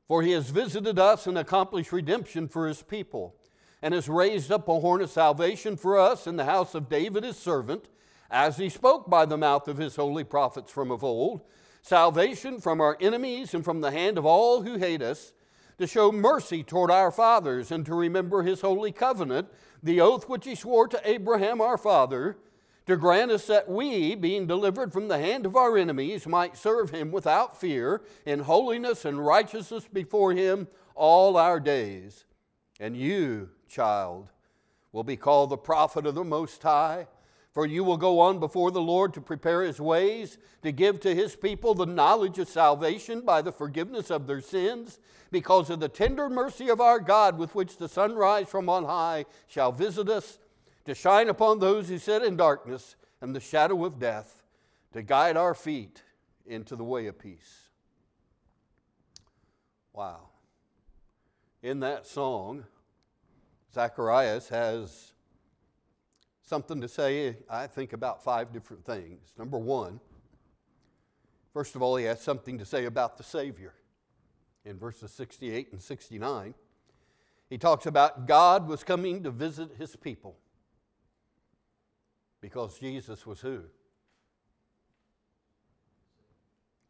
for 0.06 0.22
he 0.22 0.32
has 0.32 0.50
visited 0.50 0.98
us 0.98 1.26
and 1.26 1.38
accomplished 1.38 1.90
redemption 1.90 2.48
for 2.48 2.68
his 2.68 2.82
people, 2.82 3.34
and 3.80 3.94
has 3.94 4.10
raised 4.10 4.52
up 4.52 4.68
a 4.68 4.80
horn 4.80 5.00
of 5.00 5.08
salvation 5.08 5.74
for 5.74 5.98
us 5.98 6.26
in 6.26 6.36
the 6.36 6.44
house 6.44 6.74
of 6.74 6.90
David 6.90 7.24
his 7.24 7.38
servant, 7.38 7.88
as 8.30 8.58
he 8.58 8.68
spoke 8.68 9.08
by 9.08 9.24
the 9.24 9.38
mouth 9.38 9.68
of 9.68 9.78
his 9.78 9.96
holy 9.96 10.22
prophets 10.22 10.70
from 10.70 10.90
of 10.90 11.02
old, 11.02 11.40
salvation 11.80 12.60
from 12.60 12.78
our 12.78 12.98
enemies 13.00 13.54
and 13.54 13.64
from 13.64 13.80
the 13.80 13.90
hand 13.90 14.18
of 14.18 14.26
all 14.26 14.60
who 14.60 14.76
hate 14.76 15.00
us, 15.00 15.32
to 15.78 15.86
show 15.86 16.12
mercy 16.12 16.62
toward 16.62 16.90
our 16.90 17.10
fathers, 17.10 17.72
and 17.72 17.86
to 17.86 17.94
remember 17.94 18.42
his 18.42 18.60
holy 18.60 18.92
covenant, 18.92 19.48
the 19.82 19.98
oath 19.98 20.28
which 20.28 20.44
he 20.44 20.54
swore 20.54 20.86
to 20.86 21.00
Abraham 21.08 21.62
our 21.62 21.78
father 21.78 22.36
to 22.86 22.96
grant 22.96 23.32
us 23.32 23.46
that 23.48 23.68
we, 23.68 24.14
being 24.14 24.46
delivered 24.46 24.92
from 24.92 25.08
the 25.08 25.18
hand 25.18 25.44
of 25.44 25.56
our 25.56 25.76
enemies, 25.76 26.26
might 26.26 26.56
serve 26.56 26.90
him 26.90 27.10
without 27.10 27.60
fear 27.60 28.02
in 28.24 28.40
holiness 28.40 29.04
and 29.04 29.24
righteousness 29.24 29.88
before 29.92 30.32
him 30.32 30.68
all 30.94 31.36
our 31.36 31.58
days. 31.58 32.24
And 32.78 32.96
you, 32.96 33.50
child, 33.68 34.30
will 34.92 35.04
be 35.04 35.16
called 35.16 35.50
the 35.50 35.56
prophet 35.56 36.06
of 36.06 36.14
the 36.14 36.24
Most 36.24 36.62
High. 36.62 37.08
For 37.52 37.66
you 37.66 37.82
will 37.84 37.96
go 37.96 38.20
on 38.20 38.38
before 38.38 38.70
the 38.70 38.82
Lord 38.82 39.14
to 39.14 39.20
prepare 39.20 39.62
his 39.62 39.80
ways, 39.80 40.36
to 40.62 40.70
give 40.70 41.00
to 41.00 41.14
his 41.14 41.34
people 41.34 41.74
the 41.74 41.86
knowledge 41.86 42.38
of 42.38 42.48
salvation 42.48 43.22
by 43.22 43.40
the 43.40 43.50
forgiveness 43.50 44.10
of 44.10 44.26
their 44.26 44.42
sins, 44.42 44.98
because 45.30 45.70
of 45.70 45.80
the 45.80 45.88
tender 45.88 46.28
mercy 46.28 46.68
of 46.68 46.82
our 46.82 47.00
God, 47.00 47.38
with 47.38 47.54
which 47.54 47.78
the 47.78 47.88
sunrise 47.88 48.46
from 48.48 48.68
on 48.68 48.84
high 48.84 49.24
shall 49.46 49.72
visit 49.72 50.08
us 50.08 50.38
to 50.86 50.94
shine 50.94 51.28
upon 51.28 51.58
those 51.58 51.88
who 51.88 51.98
sit 51.98 52.22
in 52.22 52.36
darkness 52.36 52.96
and 53.20 53.34
the 53.34 53.40
shadow 53.40 53.84
of 53.84 53.98
death, 53.98 54.44
to 54.92 55.02
guide 55.02 55.36
our 55.36 55.52
feet 55.52 56.02
into 56.46 56.76
the 56.76 56.84
way 56.84 57.06
of 57.06 57.18
peace. 57.18 57.70
Wow. 59.92 60.28
In 61.62 61.80
that 61.80 62.06
song, 62.06 62.64
Zacharias 63.74 64.48
has 64.48 65.12
something 66.42 66.80
to 66.80 66.88
say, 66.88 67.36
I 67.50 67.66
think, 67.66 67.92
about 67.92 68.22
five 68.22 68.52
different 68.52 68.84
things. 68.84 69.34
Number 69.36 69.58
one, 69.58 69.98
first 71.52 71.74
of 71.74 71.82
all, 71.82 71.96
he 71.96 72.04
has 72.04 72.20
something 72.20 72.58
to 72.58 72.64
say 72.64 72.84
about 72.84 73.16
the 73.16 73.24
Savior. 73.24 73.74
In 74.64 74.78
verses 74.78 75.10
68 75.12 75.72
and 75.72 75.80
69, 75.80 76.54
he 77.50 77.58
talks 77.58 77.86
about 77.86 78.26
God 78.26 78.68
was 78.68 78.84
coming 78.84 79.24
to 79.24 79.30
visit 79.30 79.70
his 79.76 79.96
people. 79.96 80.36
Because 82.40 82.78
Jesus 82.78 83.26
was 83.26 83.40
who? 83.40 83.62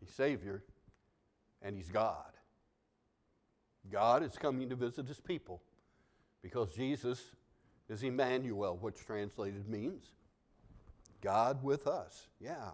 He's 0.00 0.10
Savior 0.10 0.62
and 1.62 1.76
He's 1.76 1.88
God. 1.88 2.32
God 3.90 4.22
is 4.22 4.36
coming 4.36 4.68
to 4.68 4.76
visit 4.76 5.06
His 5.06 5.20
people 5.20 5.62
because 6.42 6.74
Jesus 6.74 7.22
is 7.88 8.02
Emmanuel, 8.02 8.78
which 8.80 9.04
translated 9.04 9.68
means 9.68 10.04
God 11.20 11.62
with 11.62 11.86
us. 11.86 12.26
Yeah. 12.40 12.70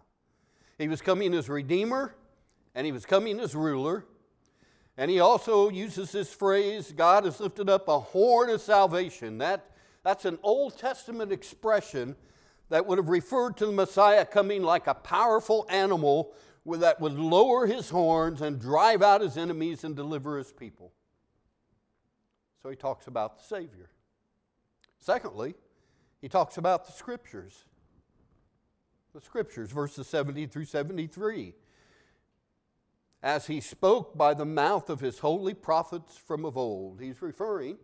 He 0.78 0.88
was 0.88 1.00
coming 1.00 1.34
as 1.34 1.48
Redeemer, 1.48 2.14
and 2.74 2.86
He 2.86 2.92
was 2.92 3.06
coming 3.06 3.40
as 3.40 3.54
ruler. 3.54 4.04
And 4.96 5.10
He 5.10 5.20
also 5.20 5.68
uses 5.68 6.12
this 6.12 6.32
phrase 6.32 6.92
God 6.92 7.24
has 7.24 7.40
lifted 7.40 7.68
up 7.68 7.88
a 7.88 8.00
horn 8.00 8.50
of 8.50 8.60
salvation. 8.60 9.38
That, 9.38 9.70
that's 10.02 10.24
an 10.24 10.38
Old 10.42 10.78
Testament 10.78 11.32
expression 11.32 12.16
that 12.72 12.86
would 12.86 12.96
have 12.96 13.10
referred 13.10 13.54
to 13.58 13.66
the 13.66 13.72
Messiah 13.72 14.24
coming 14.24 14.62
like 14.62 14.86
a 14.86 14.94
powerful 14.94 15.66
animal 15.68 16.32
that 16.64 17.02
would 17.02 17.12
lower 17.12 17.66
his 17.66 17.90
horns 17.90 18.40
and 18.40 18.58
drive 18.58 19.02
out 19.02 19.20
his 19.20 19.36
enemies 19.36 19.84
and 19.84 19.94
deliver 19.94 20.38
his 20.38 20.52
people. 20.52 20.90
So 22.62 22.70
he 22.70 22.76
talks 22.76 23.06
about 23.08 23.36
the 23.36 23.44
Savior. 23.44 23.90
Secondly, 24.98 25.54
he 26.22 26.30
talks 26.30 26.56
about 26.56 26.86
the 26.86 26.92
Scriptures. 26.92 27.66
The 29.12 29.20
Scriptures, 29.20 29.70
verses 29.70 30.06
70 30.06 30.46
through 30.46 30.64
73. 30.64 31.52
As 33.22 33.48
he 33.48 33.60
spoke 33.60 34.16
by 34.16 34.32
the 34.32 34.46
mouth 34.46 34.88
of 34.88 35.00
his 35.00 35.18
holy 35.18 35.52
prophets 35.52 36.16
from 36.16 36.46
of 36.46 36.56
old, 36.56 37.02
he's 37.02 37.20
referring 37.20 37.76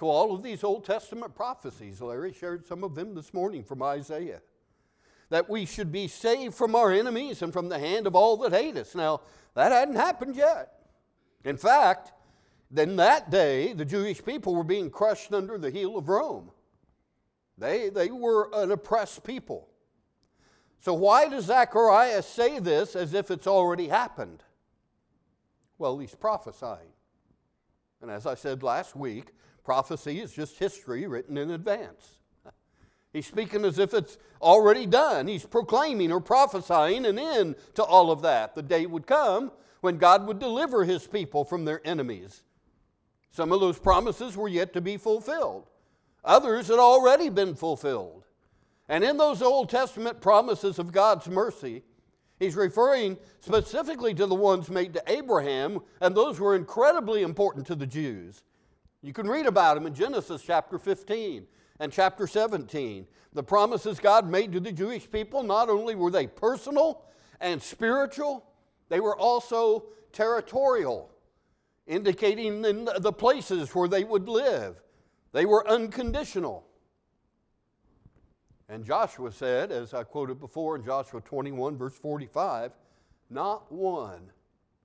to 0.00 0.08
all 0.08 0.34
of 0.34 0.42
these 0.42 0.64
Old 0.64 0.82
Testament 0.86 1.34
prophecies. 1.34 2.00
Larry 2.00 2.32
shared 2.32 2.64
some 2.64 2.82
of 2.82 2.94
them 2.94 3.14
this 3.14 3.34
morning 3.34 3.62
from 3.62 3.82
Isaiah 3.82 4.40
that 5.28 5.50
we 5.50 5.66
should 5.66 5.92
be 5.92 6.08
saved 6.08 6.54
from 6.54 6.74
our 6.74 6.90
enemies 6.90 7.42
and 7.42 7.52
from 7.52 7.68
the 7.68 7.78
hand 7.78 8.06
of 8.06 8.16
all 8.16 8.38
that 8.38 8.52
hate 8.52 8.78
us. 8.78 8.94
Now, 8.94 9.20
that 9.54 9.72
hadn't 9.72 9.96
happened 9.96 10.36
yet. 10.36 10.72
In 11.44 11.58
fact, 11.58 12.12
then 12.70 12.96
that 12.96 13.30
day, 13.30 13.74
the 13.74 13.84
Jewish 13.84 14.24
people 14.24 14.54
were 14.54 14.64
being 14.64 14.88
crushed 14.88 15.34
under 15.34 15.58
the 15.58 15.70
heel 15.70 15.98
of 15.98 16.08
Rome. 16.08 16.50
They, 17.58 17.90
they 17.90 18.10
were 18.10 18.48
an 18.54 18.72
oppressed 18.72 19.22
people. 19.22 19.68
So, 20.78 20.94
why 20.94 21.28
does 21.28 21.44
Zechariah 21.44 22.22
say 22.22 22.58
this 22.58 22.96
as 22.96 23.12
if 23.12 23.30
it's 23.30 23.46
already 23.46 23.88
happened? 23.88 24.42
Well, 25.76 25.98
he's 25.98 26.14
prophesying. 26.14 26.94
And 28.00 28.10
as 28.10 28.24
I 28.24 28.34
said 28.34 28.62
last 28.62 28.96
week, 28.96 29.32
prophecy 29.64 30.20
is 30.20 30.32
just 30.32 30.58
history 30.58 31.06
written 31.06 31.36
in 31.36 31.50
advance. 31.50 32.20
He's 33.12 33.26
speaking 33.26 33.64
as 33.64 33.78
if 33.78 33.92
it's 33.92 34.18
already 34.40 34.86
done. 34.86 35.26
He's 35.26 35.44
proclaiming 35.44 36.12
or 36.12 36.20
prophesying 36.20 37.04
an 37.06 37.18
end 37.18 37.56
to 37.74 37.82
all 37.82 38.10
of 38.10 38.22
that. 38.22 38.54
The 38.54 38.62
day 38.62 38.86
would 38.86 39.06
come 39.06 39.50
when 39.80 39.98
God 39.98 40.26
would 40.26 40.38
deliver 40.38 40.84
his 40.84 41.06
people 41.06 41.44
from 41.44 41.64
their 41.64 41.80
enemies. 41.84 42.44
Some 43.30 43.52
of 43.52 43.60
those 43.60 43.78
promises 43.78 44.36
were 44.36 44.48
yet 44.48 44.72
to 44.74 44.80
be 44.80 44.96
fulfilled, 44.96 45.68
others 46.24 46.68
had 46.68 46.78
already 46.78 47.28
been 47.28 47.54
fulfilled. 47.54 48.24
And 48.88 49.04
in 49.04 49.18
those 49.18 49.40
Old 49.40 49.70
Testament 49.70 50.20
promises 50.20 50.80
of 50.80 50.90
God's 50.90 51.28
mercy, 51.28 51.84
he's 52.40 52.56
referring 52.56 53.18
specifically 53.38 54.14
to 54.14 54.26
the 54.26 54.34
ones 54.34 54.68
made 54.68 54.94
to 54.94 55.02
Abraham, 55.06 55.80
and 56.00 56.16
those 56.16 56.40
were 56.40 56.56
incredibly 56.56 57.22
important 57.22 57.68
to 57.68 57.76
the 57.76 57.86
Jews. 57.86 58.42
You 59.02 59.12
can 59.12 59.26
read 59.28 59.46
about 59.46 59.74
them 59.74 59.86
in 59.86 59.94
Genesis 59.94 60.42
chapter 60.42 60.78
15 60.78 61.46
and 61.78 61.92
chapter 61.92 62.26
17. 62.26 63.06
The 63.32 63.42
promises 63.42 63.98
God 63.98 64.28
made 64.28 64.52
to 64.52 64.60
the 64.60 64.72
Jewish 64.72 65.10
people, 65.10 65.42
not 65.42 65.70
only 65.70 65.94
were 65.94 66.10
they 66.10 66.26
personal 66.26 67.04
and 67.40 67.62
spiritual, 67.62 68.44
they 68.90 69.00
were 69.00 69.16
also 69.16 69.86
territorial, 70.12 71.10
indicating 71.86 72.60
the 72.60 73.12
places 73.12 73.74
where 73.74 73.88
they 73.88 74.04
would 74.04 74.28
live. 74.28 74.82
They 75.32 75.46
were 75.46 75.66
unconditional. 75.66 76.66
And 78.68 78.84
Joshua 78.84 79.32
said, 79.32 79.72
as 79.72 79.94
I 79.94 80.02
quoted 80.02 80.38
before 80.38 80.76
in 80.76 80.84
Joshua 80.84 81.20
21, 81.22 81.78
verse 81.78 81.96
45, 81.96 82.72
not 83.30 83.72
one, 83.72 84.30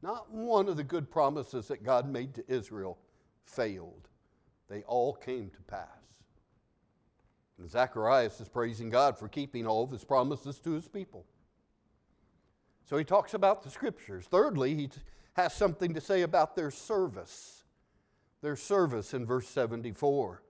not 0.01 0.31
one 0.31 0.69
of 0.69 0.77
the 0.77 0.83
good 0.83 1.11
promises 1.11 1.67
that 1.67 1.83
God 1.83 2.09
made 2.09 2.33
to 2.35 2.43
Israel 2.47 2.97
failed. 3.45 4.09
They 4.69 4.83
all 4.83 5.13
came 5.13 5.49
to 5.51 5.61
pass. 5.61 5.87
And 7.57 7.69
Zacharias 7.69 8.41
is 8.41 8.49
praising 8.49 8.89
God 8.89 9.17
for 9.17 9.27
keeping 9.27 9.65
all 9.65 9.83
of 9.83 9.91
his 9.91 10.03
promises 10.03 10.59
to 10.59 10.71
his 10.71 10.87
people. 10.87 11.25
So 12.83 12.97
he 12.97 13.03
talks 13.03 13.33
about 13.33 13.63
the 13.63 13.69
scriptures. 13.69 14.25
Thirdly, 14.29 14.75
he 14.75 14.89
has 15.33 15.53
something 15.53 15.93
to 15.93 16.01
say 16.01 16.21
about 16.21 16.55
their 16.55 16.71
service. 16.71 17.63
Their 18.41 18.55
service 18.55 19.13
in 19.13 19.25
verse 19.25 19.47
74. 19.47 20.43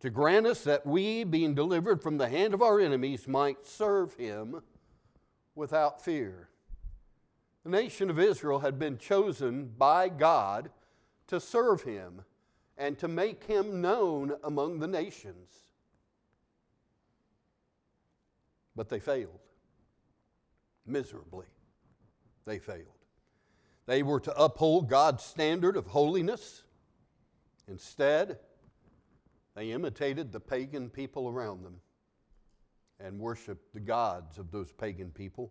To 0.00 0.10
grant 0.10 0.46
us 0.46 0.64
that 0.64 0.84
we, 0.84 1.22
being 1.22 1.54
delivered 1.54 2.02
from 2.02 2.18
the 2.18 2.28
hand 2.28 2.54
of 2.54 2.62
our 2.62 2.80
enemies, 2.80 3.28
might 3.28 3.64
serve 3.64 4.14
him 4.14 4.62
without 5.54 6.04
fear. 6.04 6.48
The 7.62 7.70
nation 7.70 8.10
of 8.10 8.18
Israel 8.18 8.58
had 8.58 8.78
been 8.78 8.98
chosen 8.98 9.70
by 9.78 10.08
God 10.08 10.70
to 11.32 11.40
serve 11.40 11.80
him 11.80 12.20
and 12.76 12.98
to 12.98 13.08
make 13.08 13.44
him 13.44 13.80
known 13.80 14.34
among 14.44 14.80
the 14.80 14.86
nations. 14.86 15.48
But 18.76 18.90
they 18.90 19.00
failed. 19.00 19.40
Miserably, 20.86 21.46
they 22.44 22.58
failed. 22.58 22.84
They 23.86 24.02
were 24.02 24.20
to 24.20 24.36
uphold 24.36 24.90
God's 24.90 25.24
standard 25.24 25.74
of 25.74 25.86
holiness. 25.86 26.64
Instead, 27.66 28.38
they 29.54 29.70
imitated 29.70 30.32
the 30.32 30.40
pagan 30.40 30.90
people 30.90 31.30
around 31.30 31.64
them 31.64 31.76
and 33.00 33.18
worshiped 33.18 33.72
the 33.72 33.80
gods 33.80 34.36
of 34.36 34.50
those 34.50 34.70
pagan 34.70 35.10
people 35.10 35.50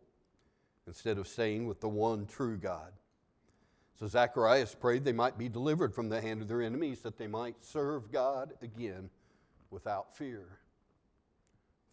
instead 0.85 1.17
of 1.17 1.27
staying 1.27 1.65
with 1.65 1.81
the 1.81 1.89
one 1.89 2.27
true 2.27 2.57
God. 2.57 2.91
So 4.01 4.07
Zacharias 4.07 4.73
prayed 4.73 5.05
they 5.05 5.13
might 5.13 5.37
be 5.37 5.47
delivered 5.47 5.93
from 5.93 6.09
the 6.09 6.21
hand 6.21 6.41
of 6.41 6.47
their 6.47 6.63
enemies, 6.63 7.01
that 7.01 7.19
they 7.19 7.27
might 7.27 7.61
serve 7.61 8.11
God 8.11 8.51
again 8.63 9.11
without 9.69 10.17
fear. 10.17 10.57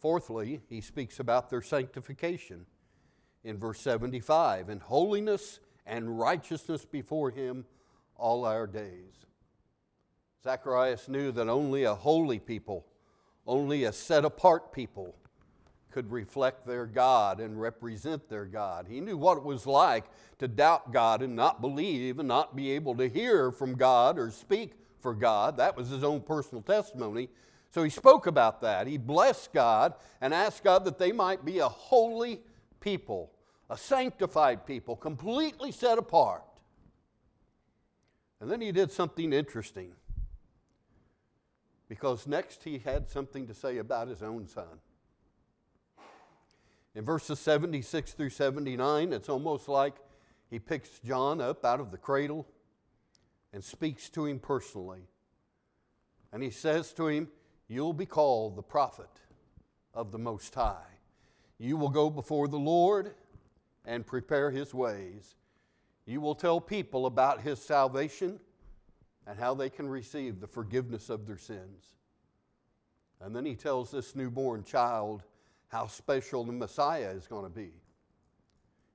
Fourthly, 0.01 0.62
he 0.71 0.81
speaks 0.81 1.21
about 1.21 1.51
their 1.51 1.61
sanctification 1.61 2.64
in 3.44 3.59
verse 3.59 3.79
75 3.83 4.71
and 4.71 4.81
holiness 4.81 5.61
and 5.85 6.18
righteousness 6.18 6.87
before 6.87 7.31
him 7.31 7.66
all 8.16 8.47
our 8.47 8.66
days. 8.66 9.27
Zacharias 10.42 11.11
knew 11.11 11.31
that 11.33 11.51
only 11.51 11.85
a 11.85 11.94
holy 11.94 12.38
people, 12.38 12.87
only 13.47 13.85
a 13.85 13.92
set 13.92 14.25
apart 14.25 14.73
people, 14.73 15.14
could 15.98 16.12
reflect 16.12 16.64
their 16.64 16.87
God 16.87 17.40
and 17.40 17.61
represent 17.61 18.28
their 18.28 18.44
God. 18.44 18.87
He 18.88 19.00
knew 19.00 19.16
what 19.16 19.37
it 19.37 19.42
was 19.42 19.66
like 19.66 20.04
to 20.38 20.46
doubt 20.46 20.92
God 20.92 21.22
and 21.22 21.34
not 21.34 21.61
believe 21.61 22.20
and 22.20 22.28
not 22.28 22.54
be 22.54 22.70
able 22.70 22.94
to 22.98 23.08
hear 23.08 23.50
from 23.50 23.74
God 23.74 24.16
or 24.16 24.30
speak 24.30 24.74
for 25.00 25.12
God. 25.12 25.56
That 25.56 25.76
was 25.76 25.88
his 25.88 26.04
own 26.04 26.20
personal 26.20 26.62
testimony. 26.62 27.30
So 27.70 27.82
he 27.82 27.90
spoke 27.90 28.28
about 28.28 28.61
that. 28.61 28.87
He 28.87 28.96
blessed 28.96 29.52
God 29.52 29.94
and 30.20 30.32
asked 30.32 30.62
God 30.62 30.84
that 30.84 30.98
they 30.98 31.11
might 31.11 31.44
be 31.44 31.58
a 31.58 31.68
holy 31.68 32.42
people, 32.78 33.32
a 33.68 33.76
sanctified 33.76 34.66
people, 34.66 34.94
completely 34.94 35.72
set 35.72 35.98
apart. 35.98 36.44
And 38.40 38.48
then 38.48 38.61
he 38.61 38.70
did 38.70 38.92
something 38.92 39.32
interesting 39.32 39.94
because 41.88 42.28
next 42.28 42.62
he 42.62 42.78
had 42.78 43.08
something 43.08 43.48
to 43.48 43.54
say 43.54 43.78
about 43.78 44.06
his 44.06 44.22
own 44.22 44.46
son. 44.46 44.78
In 46.98 47.04
verses 47.04 47.38
76 47.38 48.14
through 48.14 48.30
79, 48.30 49.12
it's 49.12 49.28
almost 49.28 49.68
like 49.68 49.94
he 50.50 50.58
picks 50.58 50.98
John 50.98 51.40
up 51.40 51.64
out 51.64 51.78
of 51.78 51.92
the 51.92 51.96
cradle 51.96 52.44
and 53.52 53.62
speaks 53.62 54.11
to 54.11 54.26
him 54.26 54.40
personally. 54.40 55.02
And 56.32 56.42
he 56.42 56.50
says 56.50 56.92
to 56.94 57.06
him, 57.06 57.28
You'll 57.68 57.92
be 57.92 58.04
called 58.04 58.56
the 58.56 58.64
prophet 58.64 59.20
of 59.94 60.11
the 60.11 60.18
Most 60.18 60.52
High. 60.56 60.98
You 61.56 61.76
will 61.76 61.88
go 61.88 62.11
before 62.11 62.48
the 62.48 62.58
Lord 62.58 63.14
and 63.84 64.04
prepare 64.04 64.50
his 64.50 64.74
ways. 64.74 65.37
You 66.04 66.20
will 66.20 66.34
tell 66.34 66.61
people 66.61 67.06
about 67.06 67.42
his 67.42 67.62
salvation 67.62 68.40
and 69.24 69.38
how 69.38 69.54
they 69.54 69.70
can 69.70 69.88
receive 69.88 70.40
the 70.40 70.48
forgiveness 70.48 71.11
of 71.11 71.28
their 71.28 71.38
sins. 71.38 71.94
And 73.20 73.37
then 73.37 73.44
he 73.44 73.54
tells 73.54 73.92
this 73.92 74.16
newborn 74.16 74.64
child 74.64 75.22
how 75.68 75.87
special 75.87 76.44
the 76.44 76.52
Messiah 76.52 77.11
is 77.11 77.26
going 77.26 77.44
to 77.44 77.50
be. 77.50 77.70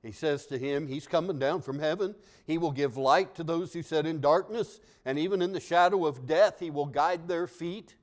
He 0.01 0.11
says 0.11 0.45
to 0.47 0.57
him, 0.57 0.87
He's 0.87 1.07
coming 1.07 1.39
down 1.39 1.61
from 1.61 1.79
heaven. 1.79 2.15
He 2.45 2.57
will 2.57 2.71
give 2.71 2.97
light 2.97 3.35
to 3.35 3.43
those 3.43 3.73
who 3.73 3.81
sit 3.81 4.05
in 4.05 4.19
darkness, 4.19 4.79
and 5.05 5.17
even 5.17 5.41
in 5.41 5.53
the 5.53 5.59
shadow 5.59 6.05
of 6.05 6.27
death, 6.27 6.59
He 6.59 6.69
will 6.69 6.85
guide 6.85 7.27
their 7.27 7.47
feet 7.47 7.95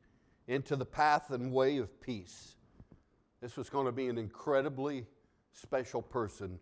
into 0.48 0.76
the 0.76 0.86
path 0.86 1.30
and 1.30 1.52
way 1.52 1.76
of 1.76 2.00
peace. 2.00 2.56
This 3.40 3.56
was 3.56 3.70
going 3.70 3.86
to 3.86 3.92
be 3.92 4.08
an 4.08 4.18
incredibly 4.18 5.06
special 5.52 6.02
person. 6.02 6.58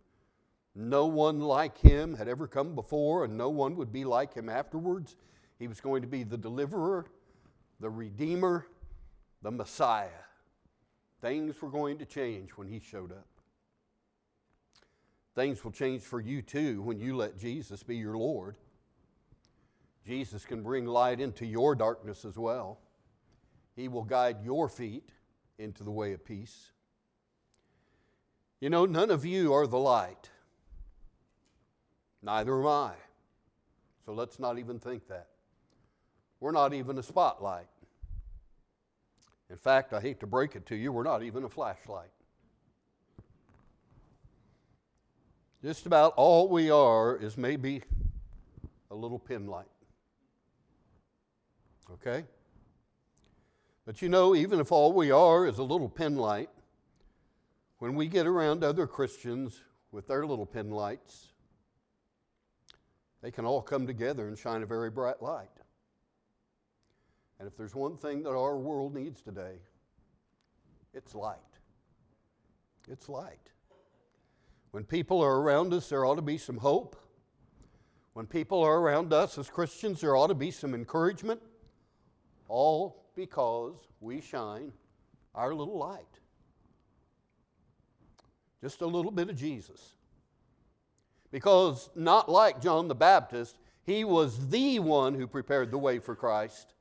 No 0.75 1.07
one 1.07 1.39
like 1.39 1.77
him 1.77 2.15
had 2.15 2.27
ever 2.27 2.47
come 2.47 2.75
before, 2.75 3.25
and 3.25 3.37
no 3.37 3.49
one 3.49 3.75
would 3.75 3.91
be 3.91 4.05
like 4.05 4.33
him 4.33 4.47
afterwards. 4.47 5.15
He 5.57 5.67
was 5.67 5.81
going 5.81 6.01
to 6.03 6.07
be 6.07 6.23
the 6.23 6.37
deliverer, 6.37 7.05
the 7.79 7.89
redeemer, 7.89 8.67
the 9.41 9.51
Messiah. 9.51 10.07
Things 11.21 11.61
were 11.61 11.69
going 11.69 11.97
to 11.97 12.05
change 12.05 12.51
when 12.51 12.67
he 12.67 12.79
showed 12.79 13.11
up. 13.11 13.27
Things 15.35 15.63
will 15.63 15.71
change 15.71 16.01
for 16.01 16.19
you 16.19 16.41
too 16.41 16.81
when 16.81 16.99
you 16.99 17.15
let 17.15 17.37
Jesus 17.37 17.83
be 17.83 17.95
your 17.95 18.17
Lord. 18.17 18.55
Jesus 20.05 20.45
can 20.45 20.63
bring 20.63 20.85
light 20.85 21.21
into 21.21 21.45
your 21.45 21.75
darkness 21.75 22.25
as 22.25 22.37
well. 22.37 22.79
He 23.75 23.87
will 23.87 24.03
guide 24.03 24.43
your 24.43 24.67
feet 24.67 25.09
into 25.57 25.83
the 25.83 25.91
way 25.91 26.13
of 26.13 26.25
peace. 26.25 26.71
You 28.59 28.69
know, 28.69 28.85
none 28.85 29.11
of 29.11 29.25
you 29.25 29.53
are 29.53 29.67
the 29.67 29.77
light. 29.77 30.29
Neither 32.21 32.59
am 32.59 32.67
I. 32.67 32.93
So 34.05 34.13
let's 34.13 34.39
not 34.39 34.57
even 34.57 34.79
think 34.79 35.07
that. 35.07 35.27
We're 36.39 36.51
not 36.51 36.73
even 36.73 36.97
a 36.97 37.03
spotlight. 37.03 37.67
In 39.49 39.57
fact, 39.57 39.93
I 39.93 39.99
hate 39.99 40.19
to 40.19 40.27
break 40.27 40.55
it 40.55 40.65
to 40.67 40.75
you, 40.75 40.91
we're 40.91 41.03
not 41.03 41.23
even 41.23 41.43
a 41.43 41.49
flashlight. 41.49 42.11
Just 45.63 45.85
about 45.85 46.13
all 46.15 46.47
we 46.47 46.69
are 46.69 47.17
is 47.17 47.37
maybe 47.37 47.83
a 48.91 48.95
little 48.95 49.19
pin 49.19 49.47
light. 49.47 49.65
Okay? 51.91 52.23
But 53.85 54.01
you 54.01 54.09
know, 54.09 54.35
even 54.35 54.59
if 54.59 54.71
all 54.71 54.93
we 54.93 55.11
are 55.11 55.47
is 55.47 55.57
a 55.57 55.63
little 55.63 55.89
pin 55.89 56.15
light, 56.15 56.49
when 57.79 57.95
we 57.95 58.07
get 58.07 58.27
around 58.27 58.63
other 58.63 58.85
Christians 58.85 59.61
with 59.91 60.07
their 60.07 60.25
little 60.25 60.45
pin 60.45 60.69
lights, 60.69 61.29
they 63.21 63.31
can 63.31 63.45
all 63.45 63.61
come 63.61 63.87
together 63.87 64.27
and 64.27 64.37
shine 64.37 64.61
a 64.61 64.65
very 64.65 64.89
bright 64.89 65.21
light. 65.21 65.49
And 67.39 67.47
if 67.47 67.55
there's 67.55 67.73
one 67.73 67.95
thing 67.95 68.23
that 68.23 68.31
our 68.31 68.57
world 68.57 68.93
needs 68.93 69.21
today, 69.21 69.55
it's 70.93 71.15
light. 71.15 71.37
It's 72.89 73.07
light. 73.07 73.51
When 74.71 74.83
people 74.83 75.21
are 75.21 75.39
around 75.39 75.73
us, 75.73 75.89
there 75.89 76.05
ought 76.05 76.15
to 76.15 76.21
be 76.21 76.37
some 76.37 76.57
hope. 76.57 76.95
When 78.13 78.25
people 78.25 78.61
are 78.61 78.79
around 78.79 79.13
us 79.13 79.37
as 79.37 79.49
Christians, 79.49 80.01
there 80.01 80.15
ought 80.15 80.27
to 80.27 80.35
be 80.35 80.51
some 80.51 80.73
encouragement, 80.73 81.41
all 82.47 83.05
because 83.15 83.87
we 84.01 84.19
shine 84.19 84.73
our 85.33 85.53
little 85.53 85.77
light. 85.77 86.19
Just 88.61 88.81
a 88.81 88.87
little 88.87 89.11
bit 89.11 89.29
of 89.29 89.37
Jesus. 89.37 89.95
Because, 91.31 91.89
not 91.95 92.27
like 92.27 92.61
John 92.61 92.87
the 92.87 92.95
Baptist, 92.95 93.57
he 93.83 94.03
was 94.03 94.49
the 94.49 94.79
one 94.79 95.13
who 95.13 95.27
prepared 95.27 95.71
the 95.71 95.77
way 95.77 95.99
for 95.99 96.15
Christ. 96.15 96.73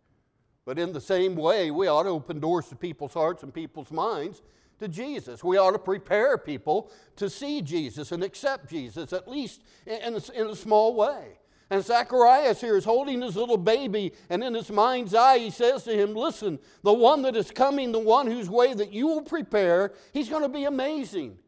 But 0.69 0.79
in 0.79 0.93
the 0.93 1.01
same 1.01 1.35
way, 1.35 1.71
we 1.71 1.87
ought 1.87 2.03
to 2.03 2.11
open 2.11 2.41
doors 2.41 2.69
to 2.69 2.77
people's 2.77 3.15
hearts 3.15 3.43
and 3.43 3.55
people's 3.55 3.91
minds 3.91 4.43
to 4.81 4.87
Jesus. 4.87 5.43
We 5.43 5.57
ought 5.57 5.71
to 5.71 5.79
prepare 5.79 6.37
people 6.37 6.91
to 7.17 7.31
see 7.31 7.63
Jesus 7.63 8.13
and 8.13 8.23
accept 8.23 8.69
Jesus, 8.69 9.15
at 9.15 9.27
least 9.27 9.63
in 9.87 10.15
a, 10.15 10.39
in 10.39 10.47
a 10.49 10.55
small 10.55 10.95
way. 10.95 11.39
And 11.71 11.83
Zacharias 11.83 12.61
here 12.61 12.77
is 12.77 12.85
holding 12.85 13.23
his 13.23 13.35
little 13.35 13.57
baby, 13.57 14.13
and 14.29 14.45
in 14.45 14.53
his 14.53 14.71
mind's 14.71 15.15
eye, 15.15 15.39
he 15.39 15.49
says 15.49 15.85
to 15.85 15.97
him, 15.97 16.15
Listen, 16.15 16.59
the 16.83 16.93
one 16.93 17.23
that 17.23 17.35
is 17.35 17.51
coming, 17.51 17.91
the 17.91 17.99
one 17.99 18.27
whose 18.27 18.51
way 18.51 18.75
that 18.75 18.93
you 18.93 19.07
will 19.07 19.23
prepare, 19.23 19.95
he's 20.13 20.29
going 20.29 20.43
to 20.43 20.51
be 20.51 20.65
amazing. 20.65 21.39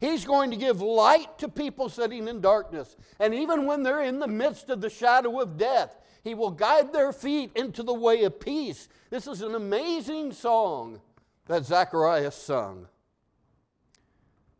He's 0.00 0.26
going 0.26 0.50
to 0.50 0.56
give 0.58 0.82
light 0.82 1.38
to 1.38 1.48
people 1.48 1.88
sitting 1.88 2.28
in 2.28 2.42
darkness. 2.42 2.94
And 3.18 3.32
even 3.32 3.64
when 3.64 3.82
they're 3.82 4.02
in 4.02 4.18
the 4.18 4.28
midst 4.28 4.68
of 4.68 4.82
the 4.82 4.90
shadow 4.90 5.40
of 5.40 5.56
death, 5.56 5.96
he 6.26 6.34
will 6.34 6.50
guide 6.50 6.92
their 6.92 7.12
feet 7.12 7.52
into 7.54 7.84
the 7.84 7.94
way 7.94 8.24
of 8.24 8.40
peace. 8.40 8.88
This 9.10 9.28
is 9.28 9.42
an 9.42 9.54
amazing 9.54 10.32
song 10.32 11.00
that 11.46 11.64
Zacharias 11.64 12.34
sung. 12.34 12.88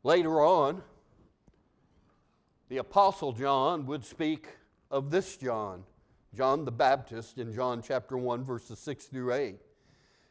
Later 0.05 0.41
on, 0.41 0.83
the 2.69 2.77
Apostle 2.77 3.33
John 3.33 3.85
would 3.87 4.05
speak 4.05 4.47
of 4.93 5.11
this 5.11 5.37
John, 5.37 5.83
John 6.37 6.65
the 6.65 6.71
Baptist, 6.71 7.37
in 7.39 7.53
John 7.53 7.83
chapter 7.83 8.17
1, 8.17 8.45
verses 8.45 8.79
6 8.79 9.07
through 9.07 9.33
8, 9.33 9.57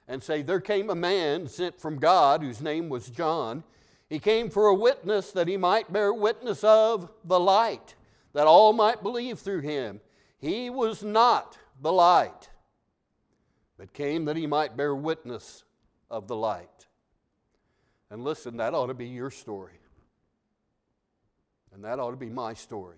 and 0.08 0.24
say, 0.24 0.42
There 0.42 0.62
came 0.62 0.90
a 0.90 0.96
man 0.96 1.50
sent 1.50 1.82
from 1.82 2.00
God 2.00 2.44
whose 2.44 2.62
name 2.62 2.88
was 2.88 3.10
John. 3.10 3.66
He 4.08 4.20
came 4.20 4.50
for 4.50 4.68
a 4.68 4.74
witness 4.74 5.34
that 5.34 5.50
he 5.50 5.58
might 5.58 5.92
bear 5.92 6.14
witness 6.14 6.64
of 6.64 7.12
the 7.26 7.42
light, 7.42 7.96
that 8.32 8.48
all 8.48 8.72
might 8.72 9.04
believe 9.04 9.40
through 9.40 9.60
him. 9.60 10.00
He 10.38 10.70
was 10.70 11.04
not 11.04 11.58
the 11.82 11.92
light, 11.92 12.50
but 13.78 13.94
came 13.94 14.26
that 14.26 14.38
he 14.38 14.48
might 14.48 14.78
bear 14.78 14.96
witness 14.96 15.64
of 16.10 16.28
the 16.28 16.36
light. 16.36 16.88
And 18.10 18.24
listen, 18.24 18.58
that 18.58 18.74
ought 18.74 18.88
to 18.88 18.94
be 18.94 19.08
your 19.08 19.32
story. 19.32 19.80
And 21.74 21.84
that 21.84 22.00
ought 22.00 22.12
to 22.12 22.18
be 22.18 22.30
my 22.30 22.54
story. 22.54 22.98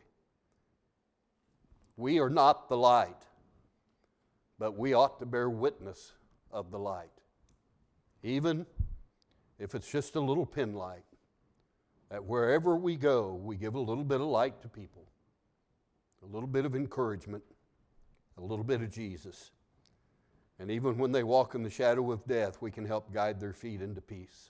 We 1.95 2.19
are 2.19 2.29
not 2.29 2.69
the 2.69 2.77
light, 2.77 3.23
but 4.59 4.77
we 4.77 4.93
ought 4.93 5.19
to 5.19 5.25
bear 5.25 5.49
witness 5.49 6.13
of 6.51 6.69
the 6.69 6.77
light. 6.77 7.09
Even 8.21 8.65
if 9.57 9.73
it's 9.73 9.89
just 9.89 10.15
a 10.15 10.19
little 10.19 10.45
pin 10.45 10.73
light, 10.73 11.05
that 12.09 12.23
wherever 12.23 12.75
we 12.75 12.95
go, 12.95 13.33
we 13.33 13.55
give 13.55 13.75
a 13.75 13.79
little 13.79 14.03
bit 14.03 14.21
of 14.21 14.27
light 14.27 14.61
to 14.61 14.67
people 14.67 15.07
a 16.23 16.25
little 16.25 16.47
bit 16.47 16.65
of 16.65 16.75
encouragement, 16.75 17.43
a 18.37 18.41
little 18.41 18.63
bit 18.63 18.81
of 18.81 18.91
Jesus. 18.91 19.51
And 20.59 20.71
even 20.71 20.97
when 20.97 21.11
they 21.11 21.23
walk 21.23 21.55
in 21.55 21.63
the 21.63 21.69
shadow 21.69 22.11
of 22.11 22.25
death, 22.25 22.61
we 22.61 22.71
can 22.71 22.85
help 22.85 23.13
guide 23.13 23.39
their 23.39 23.53
feet 23.53 23.81
into 23.81 24.01
peace. 24.01 24.49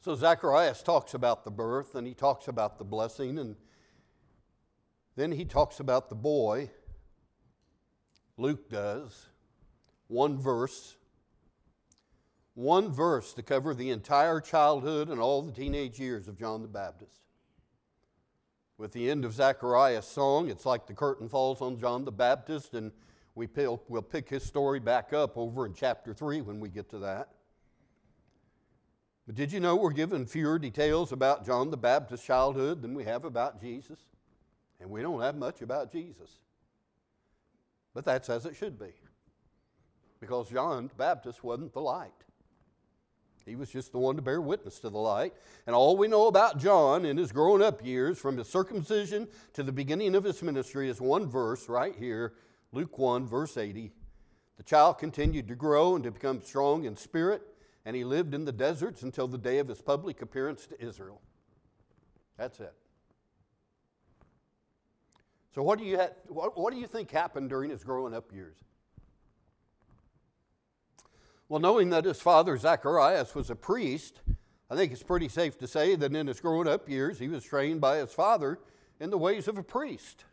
So 0.00 0.16
Zacharias 0.16 0.82
talks 0.82 1.14
about 1.14 1.44
the 1.44 1.50
birth 1.52 1.94
and 1.94 2.06
he 2.06 2.14
talks 2.14 2.48
about 2.48 2.78
the 2.78 2.84
blessing 2.84 3.38
and 3.38 3.54
then 5.14 5.30
he 5.30 5.44
talks 5.44 5.78
about 5.78 6.08
the 6.08 6.16
boy. 6.16 6.70
Luke 8.36 8.68
does. 8.68 9.28
One 10.08 10.38
verse. 10.38 10.96
One 12.54 12.90
verse 12.90 13.32
to 13.34 13.42
cover 13.42 13.74
the 13.74 13.90
entire 13.90 14.40
childhood 14.40 15.08
and 15.08 15.20
all 15.20 15.42
the 15.42 15.52
teenage 15.52 16.00
years 16.00 16.26
of 16.26 16.38
John 16.38 16.62
the 16.62 16.68
Baptist. 16.68 17.22
With 18.78 18.92
the 18.92 19.10
end 19.10 19.24
of 19.24 19.34
Zechariah's 19.34 20.06
song, 20.06 20.48
it's 20.48 20.66
like 20.66 20.86
the 20.86 20.94
curtain 20.94 21.28
falls 21.28 21.60
on 21.60 21.78
John 21.78 22.04
the 22.04 22.12
Baptist, 22.12 22.74
and 22.74 22.90
we 23.34 23.46
will 23.56 24.02
pick 24.02 24.28
his 24.28 24.42
story 24.42 24.80
back 24.80 25.12
up 25.12 25.36
over 25.36 25.66
in 25.66 25.74
chapter 25.74 26.12
3 26.12 26.40
when 26.40 26.60
we 26.60 26.68
get 26.68 26.88
to 26.90 26.98
that. 27.00 27.28
But 29.26 29.36
did 29.36 29.52
you 29.52 29.60
know 29.60 29.76
we're 29.76 29.92
given 29.92 30.26
fewer 30.26 30.58
details 30.58 31.12
about 31.12 31.46
John 31.46 31.70
the 31.70 31.76
Baptist's 31.76 32.26
childhood 32.26 32.82
than 32.82 32.94
we 32.94 33.04
have 33.04 33.24
about 33.24 33.60
Jesus? 33.60 33.98
And 34.80 34.90
we 34.90 35.00
don't 35.00 35.20
have 35.20 35.36
much 35.36 35.62
about 35.62 35.92
Jesus. 35.92 36.38
But 37.94 38.04
that's 38.04 38.28
as 38.28 38.46
it 38.46 38.56
should 38.56 38.78
be. 38.78 38.92
Because 40.18 40.50
John 40.50 40.88
the 40.88 40.94
Baptist 40.94 41.44
wasn't 41.44 41.72
the 41.72 41.80
light. 41.80 42.12
He 43.44 43.56
was 43.56 43.70
just 43.70 43.92
the 43.92 43.98
one 43.98 44.16
to 44.16 44.22
bear 44.22 44.40
witness 44.40 44.78
to 44.80 44.90
the 44.90 44.98
light. 44.98 45.34
And 45.66 45.74
all 45.74 45.96
we 45.96 46.08
know 46.08 46.26
about 46.26 46.58
John 46.58 47.04
in 47.04 47.16
his 47.16 47.32
growing 47.32 47.62
up 47.62 47.84
years, 47.84 48.18
from 48.18 48.36
his 48.36 48.48
circumcision 48.48 49.28
to 49.54 49.62
the 49.62 49.72
beginning 49.72 50.14
of 50.14 50.24
his 50.24 50.42
ministry, 50.42 50.88
is 50.88 51.00
one 51.00 51.26
verse 51.28 51.68
right 51.68 51.94
here 51.96 52.34
Luke 52.72 52.98
1, 52.98 53.26
verse 53.26 53.56
80. 53.56 53.92
The 54.56 54.62
child 54.62 54.98
continued 54.98 55.48
to 55.48 55.54
grow 55.54 55.94
and 55.94 56.04
to 56.04 56.10
become 56.10 56.40
strong 56.40 56.84
in 56.84 56.96
spirit, 56.96 57.42
and 57.84 57.94
he 57.94 58.04
lived 58.04 58.34
in 58.34 58.44
the 58.44 58.52
deserts 58.52 59.02
until 59.02 59.28
the 59.28 59.38
day 59.38 59.58
of 59.58 59.68
his 59.68 59.82
public 59.82 60.22
appearance 60.22 60.66
to 60.68 60.82
Israel. 60.82 61.20
That's 62.38 62.60
it. 62.60 62.72
So, 65.54 65.62
what 65.62 65.78
do 65.78 65.84
you, 65.84 65.98
ha- 65.98 66.14
what, 66.28 66.56
what 66.58 66.72
do 66.72 66.80
you 66.80 66.86
think 66.86 67.10
happened 67.10 67.50
during 67.50 67.70
his 67.70 67.84
growing 67.84 68.14
up 68.14 68.32
years? 68.32 68.56
Well, 71.52 71.60
knowing 71.60 71.90
that 71.90 72.06
his 72.06 72.18
father 72.18 72.56
Zacharias 72.56 73.34
was 73.34 73.50
a 73.50 73.54
priest, 73.54 74.22
I 74.70 74.74
think 74.74 74.90
it's 74.90 75.02
pretty 75.02 75.28
safe 75.28 75.58
to 75.58 75.66
say 75.66 75.94
that 75.96 76.16
in 76.16 76.26
his 76.26 76.40
growing 76.40 76.66
up 76.66 76.88
years, 76.88 77.18
he 77.18 77.28
was 77.28 77.44
trained 77.44 77.78
by 77.78 77.98
his 77.98 78.14
father 78.14 78.58
in 78.98 79.10
the 79.10 79.18
ways 79.18 79.48
of 79.48 79.58
a 79.58 79.62
priest. 79.62 80.24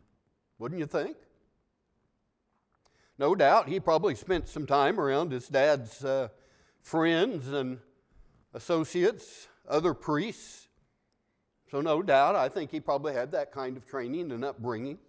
Wouldn't 0.60 0.80
you 0.80 0.86
think? 0.86 1.18
No 3.18 3.36
doubt 3.36 3.68
he 3.68 3.82
probably 3.82 4.16
spent 4.16 4.48
some 4.48 4.66
time 4.66 4.98
around 4.98 5.34
his 5.34 5.50
dad's 5.50 6.06
uh, 6.06 6.30
friends 6.82 7.52
and 7.52 7.80
associates, 8.54 9.50
other 9.68 9.94
priests. 9.94 10.70
So, 11.70 11.82
no 11.82 12.02
doubt, 12.02 12.38
I 12.38 12.48
think 12.48 12.72
he 12.72 12.80
probably 12.80 13.14
had 13.14 13.34
that 13.34 13.52
kind 13.52 13.76
of 13.76 13.86
training 13.86 14.32
and 14.32 14.46
upbringing. 14.46 15.00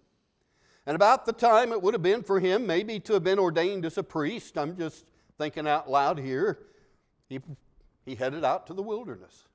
And 0.85 0.97
about 0.97 1.25
the 1.25 1.31
time 1.31 1.71
it 1.71 1.81
would 1.81 1.93
have 1.93 2.03
been 2.03 2.21
for 2.21 2.41
him 2.41 2.67
maybe 2.67 2.99
to 2.99 3.13
have 3.13 3.23
been 3.23 3.39
ordained 3.39 3.85
as 3.85 3.97
a 3.97 4.03
priest, 4.03 4.57
I'm 4.57 4.75
just 4.75 5.10
thinking 5.41 5.67
out 5.67 5.89
loud 5.89 6.19
here, 6.19 6.59
he, 7.27 7.39
he 8.05 8.13
headed 8.13 8.45
out 8.45 8.67
to 8.67 8.75
the 8.75 8.83
wilderness. 8.83 9.45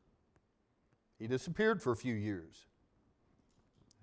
He 1.16 1.28
disappeared 1.28 1.80
for 1.80 1.92
a 1.92 1.96
few 1.96 2.14
years. 2.14 2.66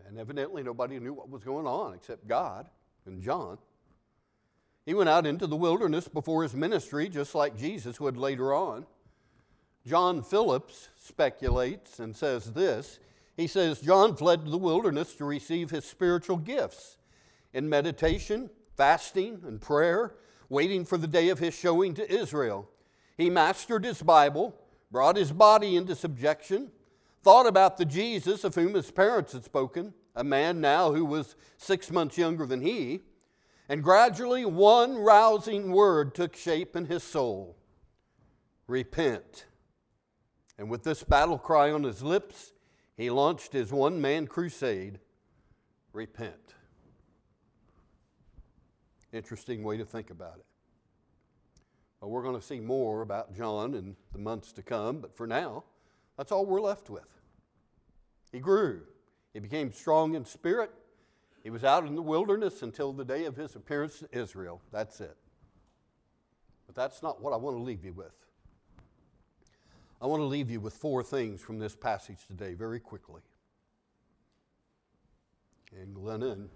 And 0.07 0.17
evidently, 0.17 0.63
nobody 0.63 0.97
knew 0.97 1.13
what 1.13 1.29
was 1.29 1.43
going 1.43 1.67
on 1.67 1.93
except 1.93 2.25
God 2.25 2.67
and 3.05 3.21
John. 3.21 3.57
He 4.85 4.93
went 4.93 5.09
out 5.09 5.25
into 5.25 5.45
the 5.45 5.57
wilderness 5.57 6.07
before 6.07 6.43
his 6.43 6.53
ministry, 6.53 7.09
just 7.09 7.35
like 7.35 7.57
Jesus 7.57 7.99
would 7.99 8.15
later 8.15 8.53
on. 8.53 8.85
John 9.85 10.23
Phillips 10.23 10.87
speculates 10.95 11.99
and 11.99 12.15
says 12.15 12.53
this. 12.53 12.99
He 13.35 13.47
says, 13.47 13.81
John 13.81 14.15
fled 14.15 14.45
to 14.45 14.51
the 14.51 14.57
wilderness 14.57 15.15
to 15.15 15.25
receive 15.25 15.69
his 15.69 15.83
spiritual 15.83 16.37
gifts 16.37 16.97
in 17.51 17.67
meditation, 17.67 18.49
fasting, 18.77 19.41
and 19.45 19.59
prayer, 19.59 20.15
waiting 20.53 20.85
for 20.85 20.97
the 20.97 21.07
day 21.07 21.27
of 21.29 21.39
his 21.39 21.53
showing 21.53 21.93
to 21.95 22.09
Israel. 22.09 22.69
He 23.17 23.29
mastered 23.29 23.83
his 23.83 24.01
Bible, 24.01 24.55
brought 24.91 25.17
his 25.17 25.31
body 25.31 25.75
into 25.75 25.95
subjection, 25.95 26.71
thought 27.23 27.47
about 27.47 27.77
the 27.77 27.85
Jesus 27.85 28.43
of 28.43 28.55
whom 28.55 28.75
his 28.75 28.91
parents 28.91 29.33
had 29.33 29.43
spoken, 29.43 29.93
a 30.15 30.23
man 30.23 30.61
now 30.61 30.93
who 30.93 31.03
was 31.03 31.35
six 31.57 31.91
months 31.91 32.17
younger 32.17 32.45
than 32.45 32.61
he, 32.61 33.01
and 33.67 33.83
gradually 33.83 34.45
one 34.45 34.95
rousing 34.97 35.71
word 35.71 36.13
took 36.13 36.35
shape 36.35 36.75
in 36.75 36.85
his 36.85 37.03
soul 37.03 37.57
repent. 38.67 39.45
And 40.57 40.69
with 40.69 40.83
this 40.83 41.03
battle 41.03 41.37
cry 41.37 41.71
on 41.71 41.83
his 41.83 42.03
lips, 42.03 42.53
he 42.95 43.09
launched 43.09 43.53
his 43.53 43.71
one 43.71 43.99
man 43.99 44.27
crusade 44.27 44.99
repent. 45.93 46.42
Interesting 49.13 49.63
way 49.63 49.77
to 49.77 49.85
think 49.85 50.09
about 50.09 50.37
it. 50.37 50.45
We're 52.01 52.23
going 52.23 52.35
to 52.35 52.45
see 52.45 52.59
more 52.59 53.01
about 53.01 53.33
John 53.33 53.75
in 53.75 53.95
the 54.11 54.19
months 54.19 54.51
to 54.53 54.63
come, 54.63 54.99
but 54.99 55.15
for 55.15 55.25
now, 55.25 55.63
that's 56.17 56.31
all 56.31 56.45
we're 56.45 56.59
left 56.59 56.89
with. 56.89 57.07
He 58.31 58.39
grew, 58.39 58.81
he 59.31 59.39
became 59.39 59.71
strong 59.71 60.15
in 60.15 60.25
spirit. 60.25 60.71
He 61.43 61.49
was 61.49 61.63
out 61.63 61.85
in 61.85 61.95
the 61.95 62.01
wilderness 62.01 62.61
until 62.61 62.91
the 62.93 63.05
day 63.05 63.25
of 63.25 63.35
his 63.35 63.55
appearance 63.55 63.99
to 63.99 64.07
Israel. 64.11 64.61
That's 64.71 64.99
it. 65.01 65.15
But 66.65 66.75
that's 66.75 67.03
not 67.03 67.21
what 67.21 67.33
I 67.33 67.37
want 67.37 67.57
to 67.57 67.63
leave 67.63 67.83
you 67.85 67.93
with. 67.93 68.13
I 70.01 70.07
want 70.07 70.21
to 70.21 70.25
leave 70.25 70.49
you 70.49 70.59
with 70.59 70.73
four 70.73 71.03
things 71.03 71.41
from 71.41 71.59
this 71.59 71.75
passage 71.75 72.25
today, 72.27 72.53
very 72.53 72.79
quickly. 72.79 73.21
And 75.79 75.95
Glennon 75.95 76.47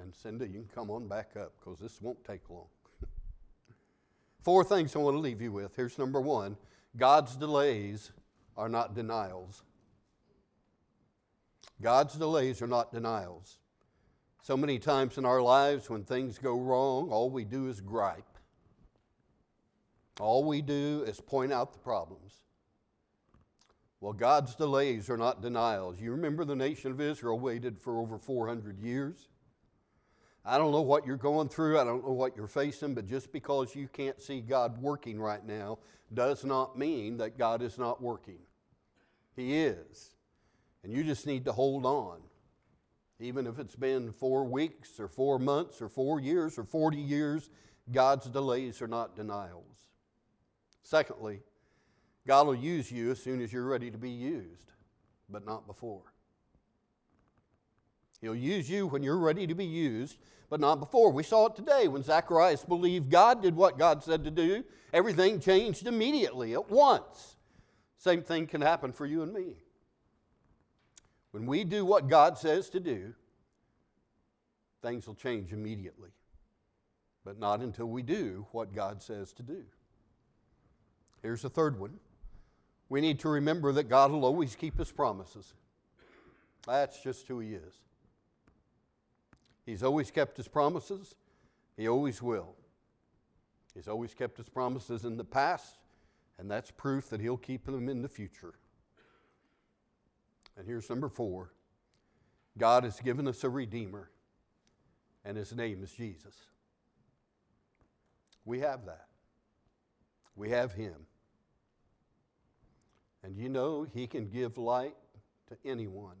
and 0.00 0.14
Cindy, 0.14 0.46
you 0.46 0.60
can 0.60 0.70
come 0.74 0.90
on 0.90 1.08
back 1.08 1.30
up 1.38 1.52
because 1.58 1.78
this 1.78 2.00
won't 2.00 2.24
take 2.24 2.48
long. 2.48 2.66
four 4.42 4.64
things 4.64 4.94
I 4.94 5.00
want 5.00 5.14
to 5.14 5.20
leave 5.20 5.40
you 5.40 5.52
with. 5.52 5.74
Here's 5.76 5.98
number 5.98 6.20
one 6.20 6.56
God's 6.96 7.36
delays 7.36 8.12
are 8.56 8.68
not 8.68 8.94
denials. 8.94 9.62
God's 11.80 12.14
delays 12.14 12.62
are 12.62 12.66
not 12.66 12.92
denials. 12.92 13.58
So 14.42 14.56
many 14.56 14.78
times 14.78 15.18
in 15.18 15.24
our 15.24 15.40
lives, 15.40 15.88
when 15.88 16.04
things 16.04 16.38
go 16.38 16.58
wrong, 16.58 17.10
all 17.10 17.30
we 17.30 17.44
do 17.44 17.68
is 17.68 17.80
gripe. 17.80 18.24
All 20.20 20.44
we 20.44 20.62
do 20.62 21.04
is 21.06 21.20
point 21.20 21.52
out 21.52 21.72
the 21.72 21.78
problems. 21.78 22.42
Well, 24.00 24.12
God's 24.12 24.56
delays 24.56 25.08
are 25.08 25.16
not 25.16 25.42
denials. 25.42 26.00
You 26.00 26.10
remember 26.10 26.44
the 26.44 26.56
nation 26.56 26.90
of 26.90 27.00
Israel 27.00 27.38
waited 27.38 27.78
for 27.78 28.00
over 28.00 28.18
400 28.18 28.80
years? 28.80 29.28
I 30.44 30.58
don't 30.58 30.72
know 30.72 30.80
what 30.80 31.06
you're 31.06 31.16
going 31.16 31.48
through, 31.48 31.78
I 31.78 31.84
don't 31.84 32.04
know 32.04 32.12
what 32.12 32.36
you're 32.36 32.48
facing, 32.48 32.94
but 32.94 33.06
just 33.06 33.32
because 33.32 33.76
you 33.76 33.86
can't 33.86 34.20
see 34.20 34.40
God 34.40 34.82
working 34.82 35.20
right 35.20 35.44
now 35.44 35.78
does 36.12 36.44
not 36.44 36.76
mean 36.76 37.18
that 37.18 37.38
God 37.38 37.62
is 37.62 37.78
not 37.78 38.02
working. 38.02 38.40
He 39.36 39.56
is. 39.62 40.10
And 40.82 40.92
you 40.92 41.04
just 41.04 41.26
need 41.26 41.44
to 41.44 41.52
hold 41.52 41.86
on. 41.86 42.18
Even 43.20 43.46
if 43.46 43.60
it's 43.60 43.76
been 43.76 44.10
four 44.10 44.44
weeks 44.44 44.98
or 44.98 45.06
four 45.06 45.38
months 45.38 45.80
or 45.80 45.88
four 45.88 46.18
years 46.20 46.58
or 46.58 46.64
40 46.64 46.96
years, 46.96 47.50
God's 47.90 48.26
delays 48.26 48.82
are 48.82 48.88
not 48.88 49.14
denials. 49.14 49.76
Secondly, 50.82 51.40
God 52.26 52.48
will 52.48 52.54
use 52.54 52.90
you 52.90 53.12
as 53.12 53.22
soon 53.22 53.40
as 53.40 53.52
you're 53.52 53.66
ready 53.66 53.90
to 53.92 53.98
be 53.98 54.10
used, 54.10 54.72
but 55.28 55.46
not 55.46 55.68
before. 55.68 56.11
He'll 58.22 58.34
use 58.34 58.70
you 58.70 58.86
when 58.86 59.02
you're 59.02 59.18
ready 59.18 59.46
to 59.48 59.54
be 59.54 59.66
used, 59.66 60.16
but 60.48 60.60
not 60.60 60.80
before. 60.80 61.10
We 61.10 61.24
saw 61.24 61.46
it 61.46 61.56
today 61.56 61.88
when 61.88 62.04
Zacharias 62.04 62.64
believed 62.64 63.10
God 63.10 63.42
did 63.42 63.56
what 63.56 63.78
God 63.78 64.02
said 64.02 64.24
to 64.24 64.30
do. 64.30 64.64
Everything 64.94 65.40
changed 65.40 65.86
immediately, 65.86 66.54
at 66.54 66.70
once. 66.70 67.36
Same 67.98 68.22
thing 68.22 68.46
can 68.46 68.60
happen 68.60 68.92
for 68.92 69.06
you 69.06 69.22
and 69.22 69.32
me. 69.32 69.56
When 71.32 71.46
we 71.46 71.64
do 71.64 71.84
what 71.84 72.08
God 72.08 72.38
says 72.38 72.70
to 72.70 72.80
do, 72.80 73.14
things 74.82 75.06
will 75.06 75.14
change 75.14 75.52
immediately, 75.52 76.10
but 77.24 77.38
not 77.38 77.60
until 77.60 77.86
we 77.86 78.02
do 78.02 78.46
what 78.52 78.74
God 78.74 79.02
says 79.02 79.32
to 79.34 79.42
do. 79.42 79.64
Here's 81.22 81.42
the 81.42 81.50
third 81.50 81.78
one. 81.78 81.98
We 82.88 83.00
need 83.00 83.18
to 83.20 83.28
remember 83.28 83.72
that 83.72 83.88
God 83.88 84.10
will 84.12 84.24
always 84.24 84.54
keep 84.54 84.78
his 84.78 84.92
promises. 84.92 85.54
That's 86.66 87.02
just 87.02 87.26
who 87.26 87.40
he 87.40 87.54
is. 87.54 87.74
He's 89.64 89.82
always 89.82 90.10
kept 90.10 90.36
his 90.36 90.48
promises, 90.48 91.14
he 91.76 91.88
always 91.88 92.22
will. 92.22 92.54
He's 93.74 93.88
always 93.88 94.12
kept 94.12 94.36
his 94.36 94.50
promises 94.50 95.06
in 95.06 95.16
the 95.16 95.24
past, 95.24 95.78
and 96.38 96.50
that's 96.50 96.70
proof 96.70 97.08
that 97.08 97.20
he'll 97.20 97.38
keep 97.38 97.64
them 97.64 97.88
in 97.88 98.02
the 98.02 98.08
future. 98.08 98.52
And 100.58 100.66
here's 100.66 100.90
number 100.90 101.08
four 101.08 101.52
God 102.58 102.84
has 102.84 103.00
given 103.00 103.26
us 103.26 103.44
a 103.44 103.48
Redeemer, 103.48 104.10
and 105.24 105.36
his 105.36 105.54
name 105.54 105.82
is 105.82 105.92
Jesus. 105.92 106.34
We 108.44 108.60
have 108.60 108.84
that. 108.86 109.06
We 110.36 110.50
have 110.50 110.72
him. 110.72 111.06
And 113.22 113.36
you 113.36 113.48
know, 113.48 113.86
He 113.94 114.06
can 114.06 114.28
give 114.28 114.58
light 114.58 114.96
to 115.48 115.56
anyone 115.64 116.16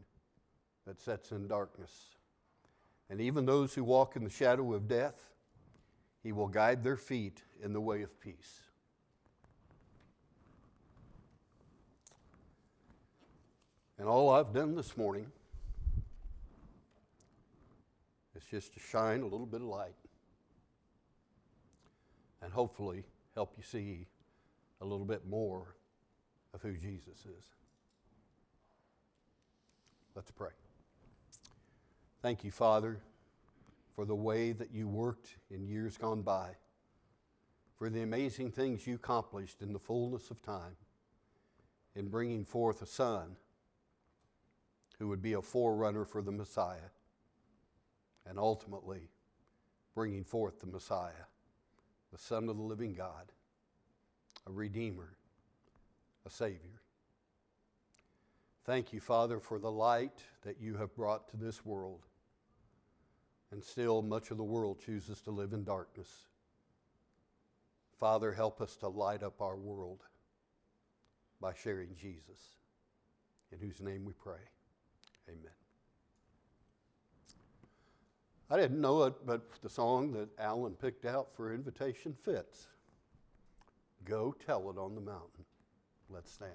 that 0.86 1.00
sets 1.00 1.32
in 1.32 1.48
darkness. 1.48 2.14
And 3.12 3.20
even 3.20 3.44
those 3.44 3.74
who 3.74 3.84
walk 3.84 4.16
in 4.16 4.24
the 4.24 4.30
shadow 4.30 4.72
of 4.72 4.88
death, 4.88 5.28
He 6.22 6.32
will 6.32 6.48
guide 6.48 6.82
their 6.82 6.96
feet 6.96 7.42
in 7.62 7.74
the 7.74 7.80
way 7.80 8.00
of 8.00 8.18
peace. 8.18 8.62
And 13.98 14.08
all 14.08 14.30
I've 14.30 14.54
done 14.54 14.74
this 14.74 14.96
morning 14.96 15.26
is 18.34 18.44
just 18.50 18.72
to 18.74 18.80
shine 18.80 19.20
a 19.20 19.26
little 19.26 19.44
bit 19.44 19.60
of 19.60 19.66
light 19.66 19.94
and 22.40 22.50
hopefully 22.50 23.04
help 23.34 23.52
you 23.58 23.62
see 23.62 24.06
a 24.80 24.86
little 24.86 25.04
bit 25.04 25.26
more 25.28 25.76
of 26.54 26.62
who 26.62 26.78
Jesus 26.78 27.26
is. 27.26 27.44
Let's 30.14 30.30
pray. 30.30 30.61
Thank 32.22 32.44
you, 32.44 32.52
Father, 32.52 33.00
for 33.96 34.04
the 34.04 34.14
way 34.14 34.52
that 34.52 34.72
you 34.72 34.86
worked 34.86 35.34
in 35.50 35.66
years 35.66 35.98
gone 35.98 36.22
by, 36.22 36.50
for 37.76 37.90
the 37.90 38.02
amazing 38.02 38.52
things 38.52 38.86
you 38.86 38.94
accomplished 38.94 39.60
in 39.60 39.72
the 39.72 39.80
fullness 39.80 40.30
of 40.30 40.40
time 40.40 40.76
in 41.96 42.08
bringing 42.08 42.44
forth 42.44 42.80
a 42.80 42.86
son 42.86 43.36
who 45.00 45.08
would 45.08 45.20
be 45.20 45.32
a 45.32 45.42
forerunner 45.42 46.04
for 46.04 46.22
the 46.22 46.30
Messiah, 46.30 46.92
and 48.24 48.38
ultimately 48.38 49.10
bringing 49.92 50.22
forth 50.22 50.60
the 50.60 50.66
Messiah, 50.68 51.26
the 52.12 52.18
Son 52.18 52.48
of 52.48 52.56
the 52.56 52.62
living 52.62 52.94
God, 52.94 53.32
a 54.46 54.52
Redeemer 54.52 55.16
a 56.24 56.30
Savior. 56.30 56.80
Thank 58.64 58.92
you, 58.92 59.00
Father, 59.00 59.40
for 59.40 59.58
the 59.58 59.72
light 59.72 60.22
that 60.42 60.60
you 60.60 60.76
have 60.76 60.94
brought 60.94 61.28
to 61.30 61.36
this 61.36 61.66
world. 61.66 62.06
And 63.52 63.62
still, 63.62 64.00
much 64.00 64.30
of 64.30 64.38
the 64.38 64.44
world 64.44 64.80
chooses 64.84 65.20
to 65.22 65.30
live 65.30 65.52
in 65.52 65.62
darkness. 65.62 66.08
Father, 67.98 68.32
help 68.32 68.60
us 68.60 68.76
to 68.76 68.88
light 68.88 69.22
up 69.22 69.40
our 69.42 69.56
world 69.56 70.00
by 71.40 71.52
sharing 71.52 71.94
Jesus, 71.94 72.38
in 73.52 73.58
whose 73.58 73.80
name 73.80 74.04
we 74.06 74.14
pray. 74.14 74.40
Amen. 75.28 75.52
I 78.50 78.56
didn't 78.56 78.80
know 78.80 79.02
it, 79.04 79.14
but 79.24 79.42
the 79.62 79.68
song 79.68 80.12
that 80.12 80.28
Alan 80.38 80.72
picked 80.72 81.04
out 81.04 81.28
for 81.34 81.54
invitation 81.54 82.14
fits 82.14 82.66
Go 84.04 84.34
tell 84.44 84.68
it 84.70 84.78
on 84.78 84.94
the 84.94 85.00
mountain. 85.00 85.44
Let's 86.10 86.32
stand. 86.32 86.50